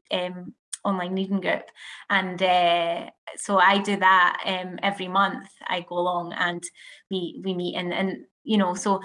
online 0.86 1.14
reading 1.14 1.40
group. 1.40 1.64
And 2.08 2.42
uh, 2.42 3.10
so 3.36 3.58
i 3.58 3.78
do 3.78 3.96
that 3.96 4.42
um, 4.46 4.78
every 4.82 5.08
month. 5.08 5.48
I 5.66 5.80
go 5.80 5.98
along 5.98 6.32
and 6.32 6.62
we 7.10 7.40
we 7.44 7.54
meet 7.54 7.76
and 7.76 7.92
and 7.92 8.24
you 8.44 8.58
know 8.58 8.74
so 8.74 9.00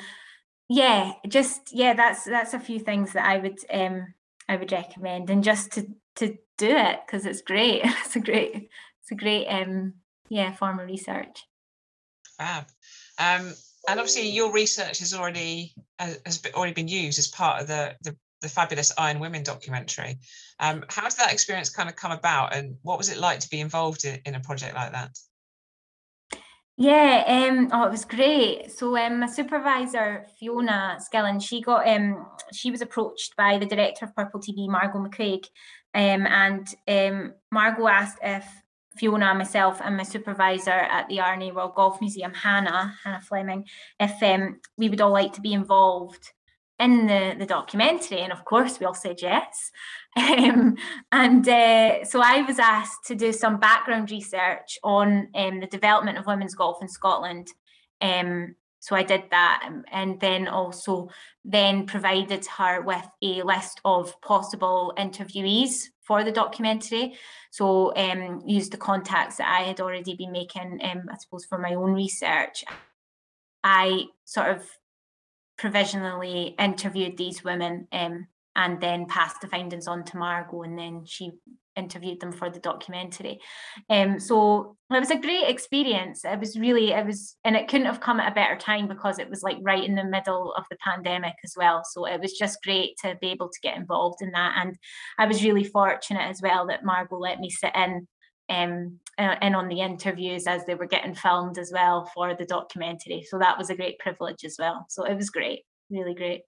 yeah 0.69 1.13
just 1.27 1.73
yeah 1.73 1.93
that's 1.93 2.23
that's 2.23 2.53
a 2.53 2.59
few 2.59 2.79
things 2.79 3.11
that 3.13 3.25
i 3.25 3.37
would 3.37 3.59
um 3.73 4.13
i 4.47 4.55
would 4.55 4.71
recommend. 4.71 5.29
And 5.29 5.43
just 5.43 5.71
to 5.73 5.87
to 6.17 6.27
do 6.57 6.69
it 6.69 6.99
because 7.05 7.25
it's 7.25 7.41
great. 7.41 7.81
It's 8.05 8.15
a 8.15 8.19
great 8.19 8.69
it's 9.01 9.11
a 9.11 9.15
great 9.15 9.47
um 9.47 9.93
yeah 10.29 10.53
form 10.53 10.79
of 10.79 10.87
research. 10.87 11.45
Fab. 12.37 12.65
Um 13.17 13.53
and 13.87 13.99
obviously 13.99 14.29
your 14.29 14.51
research 14.53 14.99
has 14.99 15.13
already 15.13 15.73
uh, 15.99 16.13
has 16.25 16.41
already 16.53 16.73
been 16.73 16.87
used 16.87 17.19
as 17.19 17.27
part 17.27 17.61
of 17.61 17.67
the 17.67 17.95
the 18.03 18.15
the 18.41 18.49
fabulous 18.49 18.91
Iron 18.97 19.19
Women 19.19 19.43
documentary. 19.43 20.17
Um, 20.59 20.83
how 20.89 21.07
did 21.07 21.17
that 21.17 21.31
experience 21.31 21.69
kind 21.69 21.89
of 21.89 21.95
come 21.95 22.11
about, 22.11 22.55
and 22.55 22.77
what 22.81 22.97
was 22.97 23.09
it 23.09 23.17
like 23.17 23.39
to 23.39 23.49
be 23.49 23.59
involved 23.59 24.05
in, 24.05 24.19
in 24.25 24.35
a 24.35 24.39
project 24.39 24.75
like 24.75 24.91
that? 24.91 25.17
Yeah, 26.77 27.23
um, 27.27 27.69
oh, 27.71 27.85
it 27.85 27.91
was 27.91 28.05
great. 28.05 28.71
So 28.71 28.97
um, 28.97 29.19
my 29.19 29.27
supervisor 29.27 30.25
Fiona 30.39 30.97
Skillen, 30.99 31.41
she 31.41 31.61
got 31.61 31.87
um, 31.87 32.25
she 32.51 32.71
was 32.71 32.81
approached 32.81 33.35
by 33.35 33.57
the 33.57 33.65
director 33.65 34.05
of 34.05 34.15
Purple 34.15 34.39
TV, 34.39 34.67
Margot 34.67 34.99
McCraig, 34.99 35.45
um, 35.93 36.25
and 36.25 36.67
um, 36.87 37.33
Margot 37.51 37.87
asked 37.87 38.17
if 38.23 38.45
Fiona, 38.95 39.33
myself, 39.35 39.79
and 39.83 39.95
my 39.95 40.03
supervisor 40.03 40.71
at 40.71 41.07
the 41.07 41.19
R&A 41.19 41.51
World 41.51 41.75
Golf 41.75 42.01
Museum, 42.01 42.33
Hannah, 42.33 42.95
Hannah 43.03 43.21
Fleming, 43.21 43.65
if 43.99 44.21
um, 44.23 44.59
we 44.77 44.89
would 44.89 45.01
all 45.01 45.11
like 45.11 45.33
to 45.33 45.41
be 45.41 45.53
involved 45.53 46.31
in 46.81 47.07
the, 47.07 47.35
the 47.37 47.45
documentary. 47.45 48.21
And 48.21 48.33
of 48.33 48.43
course, 48.43 48.79
we 48.79 48.85
all 48.85 48.93
said 48.93 49.21
yes. 49.21 49.71
Um, 50.17 50.75
and 51.13 51.47
uh, 51.47 52.03
so 52.03 52.21
I 52.21 52.41
was 52.41 52.59
asked 52.59 53.05
to 53.05 53.15
do 53.15 53.31
some 53.31 53.61
background 53.61 54.11
research 54.11 54.77
on 54.83 55.29
um, 55.33 55.61
the 55.61 55.67
development 55.67 56.17
of 56.17 56.25
women's 56.25 56.53
golf 56.53 56.81
in 56.81 56.89
Scotland. 56.89 57.47
Um, 58.01 58.55
so 58.81 58.93
I 58.93 59.03
did 59.03 59.23
that 59.31 59.63
um, 59.65 59.85
and 59.89 60.19
then 60.19 60.49
also 60.49 61.11
then 61.45 61.85
provided 61.85 62.45
her 62.57 62.81
with 62.81 63.07
a 63.21 63.41
list 63.43 63.79
of 63.85 64.19
possible 64.21 64.93
interviewees 64.97 65.83
for 66.01 66.25
the 66.25 66.31
documentary. 66.33 67.13
So 67.51 67.95
um, 67.95 68.41
used 68.45 68.73
the 68.73 68.77
contacts 68.77 69.37
that 69.37 69.47
I 69.47 69.63
had 69.63 69.79
already 69.79 70.15
been 70.15 70.33
making, 70.33 70.81
um, 70.83 71.03
I 71.09 71.15
suppose, 71.19 71.45
for 71.45 71.57
my 71.57 71.75
own 71.75 71.93
research. 71.93 72.65
I 73.63 74.07
sort 74.25 74.49
of 74.49 74.67
provisionally 75.61 76.55
interviewed 76.57 77.15
these 77.17 77.43
women 77.43 77.87
um, 77.91 78.25
and 78.55 78.81
then 78.81 79.05
passed 79.05 79.39
the 79.41 79.47
findings 79.47 79.87
on 79.87 80.03
to 80.03 80.17
Margot 80.17 80.63
and 80.63 80.77
then 80.77 81.03
she 81.05 81.29
interviewed 81.75 82.19
them 82.19 82.31
for 82.31 82.49
the 82.49 82.59
documentary. 82.59 83.39
Um, 83.87 84.19
so 84.19 84.75
it 84.89 84.99
was 84.99 85.11
a 85.11 85.19
great 85.19 85.47
experience. 85.47 86.25
It 86.25 86.39
was 86.39 86.57
really, 86.57 86.93
it 86.93 87.05
was, 87.05 87.37
and 87.45 87.55
it 87.55 87.67
couldn't 87.67 87.85
have 87.85 88.01
come 88.01 88.19
at 88.19 88.31
a 88.31 88.35
better 88.35 88.57
time 88.57 88.87
because 88.87 89.19
it 89.19 89.29
was 89.29 89.43
like 89.43 89.57
right 89.61 89.83
in 89.83 89.93
the 89.93 90.03
middle 90.03 90.51
of 90.57 90.65
the 90.71 90.77
pandemic 90.83 91.35
as 91.43 91.53
well. 91.55 91.83
So 91.85 92.05
it 92.05 92.19
was 92.19 92.33
just 92.33 92.63
great 92.63 92.97
to 93.03 93.15
be 93.21 93.29
able 93.29 93.49
to 93.49 93.59
get 93.61 93.77
involved 93.77 94.23
in 94.23 94.31
that. 94.31 94.55
And 94.57 94.75
I 95.19 95.27
was 95.27 95.43
really 95.43 95.63
fortunate 95.63 96.27
as 96.27 96.41
well 96.41 96.65
that 96.67 96.83
Margot 96.83 97.19
let 97.19 97.39
me 97.39 97.51
sit 97.51 97.75
in 97.75 98.07
um, 98.51 98.99
and 99.17 99.55
on 99.55 99.67
the 99.67 99.81
interviews 99.81 100.47
as 100.47 100.65
they 100.65 100.75
were 100.75 100.87
getting 100.87 101.15
filmed 101.15 101.57
as 101.57 101.71
well 101.73 102.09
for 102.13 102.35
the 102.35 102.45
documentary. 102.45 103.23
So 103.27 103.39
that 103.39 103.57
was 103.57 103.69
a 103.69 103.75
great 103.75 103.99
privilege 103.99 104.43
as 104.43 104.57
well. 104.59 104.85
So 104.89 105.05
it 105.05 105.15
was 105.15 105.29
great, 105.29 105.63
really 105.89 106.13
great. 106.13 106.41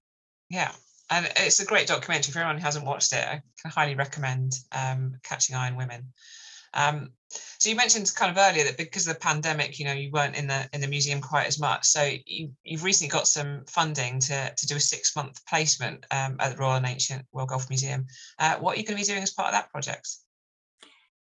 Yeah, 0.50 0.72
and 1.10 1.32
it's 1.38 1.60
a 1.60 1.66
great 1.66 1.88
documentary 1.88 2.34
for 2.34 2.39
anyone 2.39 2.58
who 2.58 2.63
hasn't 2.63 2.86
watched 2.86 3.13
it. 3.13 3.26
I 3.26 3.42
can 3.62 3.72
highly 3.72 3.96
recommend 3.96 4.54
um, 4.72 5.16
Catching 5.24 5.56
Iron 5.56 5.76
Women. 5.76 6.12
Um, 6.74 7.12
so 7.30 7.70
you 7.70 7.76
mentioned 7.76 8.12
kind 8.16 8.32
of 8.32 8.38
earlier 8.38 8.66
that 8.66 8.78
because 8.78 9.08
of 9.08 9.13
the 9.13 9.20
pandemic, 9.20 9.80
you 9.80 9.86
know, 9.86 9.94
you 9.94 10.12
weren't 10.12 10.36
in 10.36 10.48
the 10.48 10.68
in 10.74 10.82
the 10.82 10.88
museum 10.88 11.22
quite 11.22 11.48
as 11.48 11.60
much. 11.60 11.86
So 11.86 12.12
you, 12.26 12.52
have 12.70 12.84
recently 12.84 13.10
got 13.10 13.28
some 13.28 13.63
funding 13.70 14.20
to 14.22 14.54
to 14.56 14.68
do 14.68 14.76
a 14.76 14.80
six 14.80 15.16
month 15.16 15.46
placement 15.46 16.06
um, 16.12 16.36
at 16.39 16.52
the 16.52 16.58
Royal 16.58 16.76
and 16.76 16.86
Ancient 16.86 17.26
World 17.32 17.50
Golf 17.50 17.70
Museum. 17.70 18.08
Uh, 18.39 18.58
what 18.58 18.76
are 18.76 18.80
you 18.80 18.86
going 18.86 18.98
to 18.98 19.04
be 19.04 19.08
doing 19.08 19.24
as 19.24 19.32
part 19.32 19.48
of 19.48 19.54
that 19.54 19.72
project? 19.72 20.08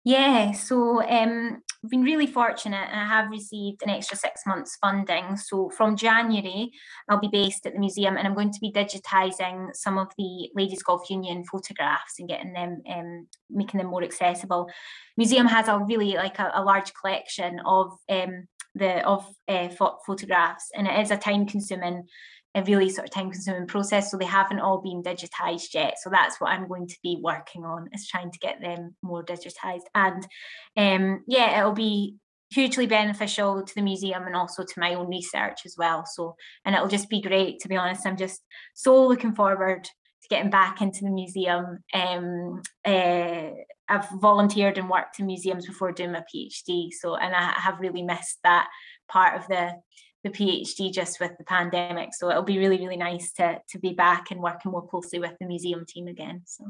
Yeah, 0.04 0.52
so 0.54 1.04
um, 1.04 1.62
I've 1.84 1.90
been 1.92 2.02
really 2.02 2.26
fortunate 2.26 2.88
and 2.92 3.00
I 3.00 3.06
have 3.06 3.30
received 3.30 3.84
an 3.84 3.92
extra 3.92 4.18
six 4.18 4.42
months 4.48 4.78
funding. 4.82 5.38
So 5.38 5.70
from 5.70 5.96
January, 5.96 6.72
I'll 7.08 7.20
be 7.20 7.28
based 7.28 7.68
at 7.68 7.74
the 7.74 7.80
museum 7.80 8.18
and 8.18 8.28
I'm 8.28 8.34
going 8.34 8.52
to 8.52 8.60
be 8.60 8.72
digitising 8.72 9.76
some 9.76 10.00
of 10.00 10.08
the 10.18 10.50
Ladies 10.56 10.82
Golf 10.82 11.08
Union 11.10 11.44
photographs 11.44 12.16
and 12.18 12.28
getting 12.28 12.54
them, 12.54 12.82
um, 12.90 13.28
making 13.52 13.78
them 13.78 13.92
more 13.92 14.04
accessible. 14.04 14.72
Museum 15.18 15.46
has 15.46 15.68
a 15.68 15.78
really 15.78 16.16
like 16.16 16.40
a, 16.40 16.52
a 16.56 16.64
large 16.64 16.92
collection 16.96 17.60
of 17.66 17.92
um, 18.10 18.48
the 18.74 19.06
of 19.06 19.28
uh, 19.48 19.70
photographs 20.06 20.70
and 20.76 20.88
it 20.88 21.00
is 21.02 21.12
a 21.12 21.18
time 21.18 21.46
consuming 21.46 22.08
a 22.54 22.64
really 22.64 22.90
sort 22.90 23.08
of 23.08 23.14
time 23.14 23.32
consuming 23.32 23.68
process. 23.68 24.12
So 24.12 24.18
they 24.18 24.26
haven't 24.26 24.60
all 24.60 24.82
been 24.82 25.02
digitized 25.04 25.74
yet. 25.74 25.96
So 26.02 26.10
that's 26.10 26.40
what 26.40 26.52
I'm 26.52 26.68
going 26.68 26.88
to 26.88 26.98
be 27.02 27.18
working 27.22 27.64
on 27.64 27.90
is 27.94 28.08
trying 28.08 28.32
to 28.32 28.40
get 28.40 28.62
them 28.62 28.96
more 29.02 29.24
digitized. 29.24 29.86
And 29.96 30.28
um, 30.76 31.24
yeah, 31.28 31.60
it'll 31.60 31.72
be 31.74 32.18
hugely 32.52 32.86
beneficial 32.86 33.64
to 33.64 33.76
the 33.76 33.82
museum 33.82 34.24
and 34.24 34.36
also 34.36 34.64
to 34.64 34.80
my 34.80 34.94
own 34.94 35.08
research 35.08 35.62
as 35.66 35.76
well. 35.78 36.06
So, 36.06 36.36
and 36.66 36.76
it'll 36.76 36.90
just 36.90 37.10
be 37.10 37.22
great, 37.22 37.60
to 37.62 37.70
be 37.70 37.78
honest. 37.78 38.06
I'm 38.06 38.18
just 38.18 38.42
so 38.74 39.08
looking 39.08 39.34
forward 39.34 39.86
to 39.86 40.28
getting 40.30 40.52
back 40.52 40.82
into 40.82 41.06
the 41.06 41.12
museum. 41.12 41.80
Um, 41.94 42.62
uh, 42.86 43.52
I've 43.88 44.10
volunteered 44.20 44.78
and 44.78 44.90
worked 44.90 45.20
in 45.20 45.28
museums 45.28 45.66
before 45.66 45.94
doing 45.94 46.12
my 46.12 46.24
PhD. 46.34 46.90
So, 46.92 47.16
and 47.16 47.34
I 47.34 47.54
have 47.54 47.80
really 47.80 48.04
missed 48.04 48.40
that 48.44 48.68
part 49.10 49.40
of 49.40 49.48
the 49.48 49.72
the 50.24 50.30
PhD 50.30 50.92
just 50.92 51.20
with 51.20 51.38
the 51.38 51.44
pandemic. 51.44 52.14
So 52.14 52.30
it'll 52.30 52.44
be 52.44 52.60
really, 52.60 52.78
really 52.78 52.98
nice 52.98 53.32
to 53.34 53.62
to 53.70 53.80
be 53.80 53.94
back 53.94 54.32
and 54.32 54.42
working 54.42 54.72
more 54.72 54.88
closely 54.88 55.20
with 55.20 55.34
the 55.40 55.48
museum 55.48 55.86
team 55.86 56.08
again. 56.08 56.44
So 56.46 56.66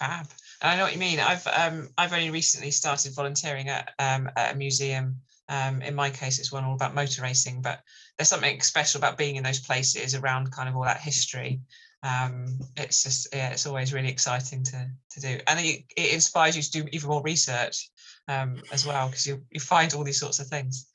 fab. 0.00 0.26
I 0.62 0.76
know 0.76 0.84
what 0.84 0.92
you 0.92 0.98
mean. 0.98 1.20
I've 1.20 1.46
um, 1.46 1.88
I've 1.96 2.12
only 2.12 2.30
recently 2.30 2.70
started 2.70 3.14
volunteering 3.14 3.68
at, 3.68 3.92
um, 3.98 4.30
at 4.36 4.54
a 4.54 4.56
museum. 4.56 5.16
Um, 5.48 5.82
in 5.82 5.94
my 5.94 6.10
case, 6.10 6.38
it's 6.38 6.52
one 6.52 6.64
all 6.64 6.74
about 6.74 6.94
motor 6.94 7.22
racing, 7.22 7.60
but 7.60 7.80
there's 8.16 8.28
something 8.28 8.60
special 8.60 8.98
about 8.98 9.18
being 9.18 9.36
in 9.36 9.42
those 9.42 9.60
places 9.60 10.14
around 10.14 10.52
kind 10.52 10.68
of 10.68 10.76
all 10.76 10.84
that 10.84 11.00
history. 11.00 11.60
Um, 12.02 12.58
it's 12.76 13.02
just 13.02 13.28
yeah, 13.34 13.50
it's 13.50 13.66
always 13.66 13.92
really 13.92 14.08
exciting 14.08 14.62
to 14.64 14.90
to 15.10 15.20
do, 15.20 15.38
and 15.46 15.60
it, 15.60 15.84
it 15.96 16.14
inspires 16.14 16.56
you 16.56 16.62
to 16.62 16.70
do 16.70 16.88
even 16.92 17.10
more 17.10 17.22
research 17.22 17.90
um, 18.28 18.62
as 18.72 18.86
well 18.86 19.08
because 19.08 19.26
you 19.26 19.42
you 19.50 19.60
find 19.60 19.92
all 19.92 20.04
these 20.04 20.20
sorts 20.20 20.38
of 20.38 20.46
things. 20.46 20.86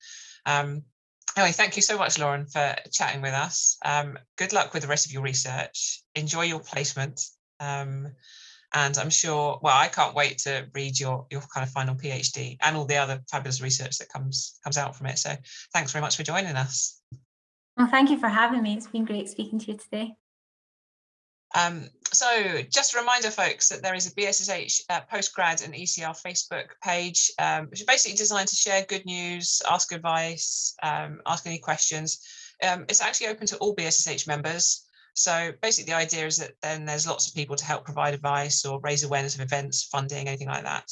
Um, 0.46 0.84
anyway, 1.36 1.52
thank 1.52 1.76
you 1.76 1.82
so 1.82 1.98
much, 1.98 2.20
Lauren, 2.20 2.46
for 2.46 2.76
chatting 2.92 3.22
with 3.22 3.34
us. 3.34 3.78
Um, 3.84 4.18
good 4.38 4.54
luck 4.54 4.74
with 4.74 4.84
the 4.84 4.88
rest 4.90 5.06
of 5.06 5.12
your 5.12 5.24
research. 5.24 6.04
Enjoy 6.16 6.42
your 6.42 6.60
placement. 6.60 7.22
Um, 7.60 8.08
and 8.74 8.98
I'm 8.98 9.10
sure, 9.10 9.60
well, 9.62 9.76
I 9.76 9.88
can't 9.88 10.16
wait 10.16 10.40
to 10.40 10.68
read 10.74 11.00
your 11.00 11.28
your 11.32 11.42
kind 11.54 11.66
of 11.66 11.72
final 11.72 11.96
PhD 11.96 12.58
and 12.62 12.76
all 12.76 12.86
the 12.86 12.98
other 12.98 13.22
fabulous 13.32 13.62
research 13.62 13.98
that 14.00 14.10
comes 14.10 14.60
comes 14.64 14.78
out 14.78 14.96
from 14.96 15.08
it. 15.08 15.18
So 15.18 15.34
thanks 15.74 15.92
very 15.94 16.02
much 16.02 16.18
for 16.18 16.24
joining 16.24 16.56
us. 16.56 17.02
Well, 17.78 17.88
thank 17.88 18.10
you 18.10 18.18
for 18.18 18.28
having 18.28 18.62
me. 18.62 18.74
It's 18.74 18.88
been 18.88 19.06
great 19.06 19.30
speaking 19.30 19.60
to 19.60 19.72
you 19.72 19.78
today. 19.78 20.16
Um, 21.56 21.90
so 22.12 22.62
just 22.70 22.94
a 22.94 23.00
reminder, 23.00 23.32
folks, 23.32 23.70
that 23.70 23.82
there 23.82 23.96
is 23.96 24.08
a 24.08 24.12
BSSH 24.12 24.82
uh, 24.90 25.02
postgrad 25.12 25.64
and 25.64 25.74
ECR 25.74 26.16
Facebook 26.22 26.68
page, 26.84 27.32
um, 27.40 27.68
which 27.68 27.82
is 27.82 27.86
basically 27.86 28.18
designed 28.18 28.50
to 28.50 28.56
share 28.56 28.86
good 28.88 29.06
news, 29.06 29.62
ask 29.70 29.92
advice, 29.92 30.76
um, 30.84 31.22
ask 31.26 31.48
any 31.48 31.58
questions. 31.58 32.20
Um, 32.62 32.86
it's 32.90 33.02
actually 33.02 33.28
open 33.28 33.48
to 33.48 33.58
all 33.58 33.76
BSSH 33.76 34.28
members. 34.28 34.86
So 35.14 35.52
basically 35.62 35.92
the 35.92 35.98
idea 35.98 36.26
is 36.26 36.38
that 36.38 36.52
then 36.62 36.86
there's 36.86 37.08
lots 37.08 37.28
of 37.28 37.34
people 37.34 37.56
to 37.56 37.66
help 37.66 37.86
provide 37.86 38.14
advice 38.14 38.66
or 38.66 38.82
raise 38.82 39.04
awareness 39.04 39.36
of 39.36 39.42
events, 39.42 39.84
funding, 39.84 40.28
anything 40.28 40.50
like 40.50 40.64
that. 40.64 40.92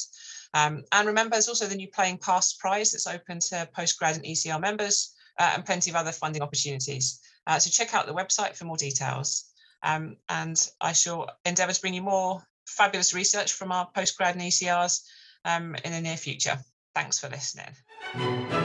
Um, 0.54 0.84
and 0.92 1.06
remember, 1.06 1.32
there's 1.32 1.48
also 1.48 1.66
the 1.66 1.74
new 1.74 1.88
Playing 1.88 2.18
Past 2.18 2.58
prize 2.58 2.92
that's 2.92 3.06
open 3.06 3.40
to 3.40 3.68
postgrad 3.76 4.14
and 4.14 4.24
ECR 4.24 4.60
members 4.60 5.14
uh, 5.38 5.52
and 5.54 5.64
plenty 5.64 5.90
of 5.90 5.96
other 5.96 6.12
funding 6.12 6.42
opportunities. 6.42 7.20
Uh, 7.46 7.58
so 7.58 7.68
check 7.70 7.92
out 7.94 8.06
the 8.06 8.14
website 8.14 8.56
for 8.56 8.64
more 8.64 8.78
details. 8.78 9.50
Um, 9.84 10.16
and 10.28 10.58
I 10.80 10.92
shall 10.92 11.28
endeavour 11.44 11.72
to 11.72 11.80
bring 11.80 11.94
you 11.94 12.02
more 12.02 12.42
fabulous 12.66 13.14
research 13.14 13.52
from 13.52 13.70
our 13.70 13.88
postgrad 13.94 14.32
and 14.32 14.40
ECRs 14.40 15.02
um, 15.44 15.76
in 15.84 15.92
the 15.92 16.00
near 16.00 16.16
future. 16.16 16.58
Thanks 16.94 17.18
for 17.18 17.28
listening. 17.28 18.63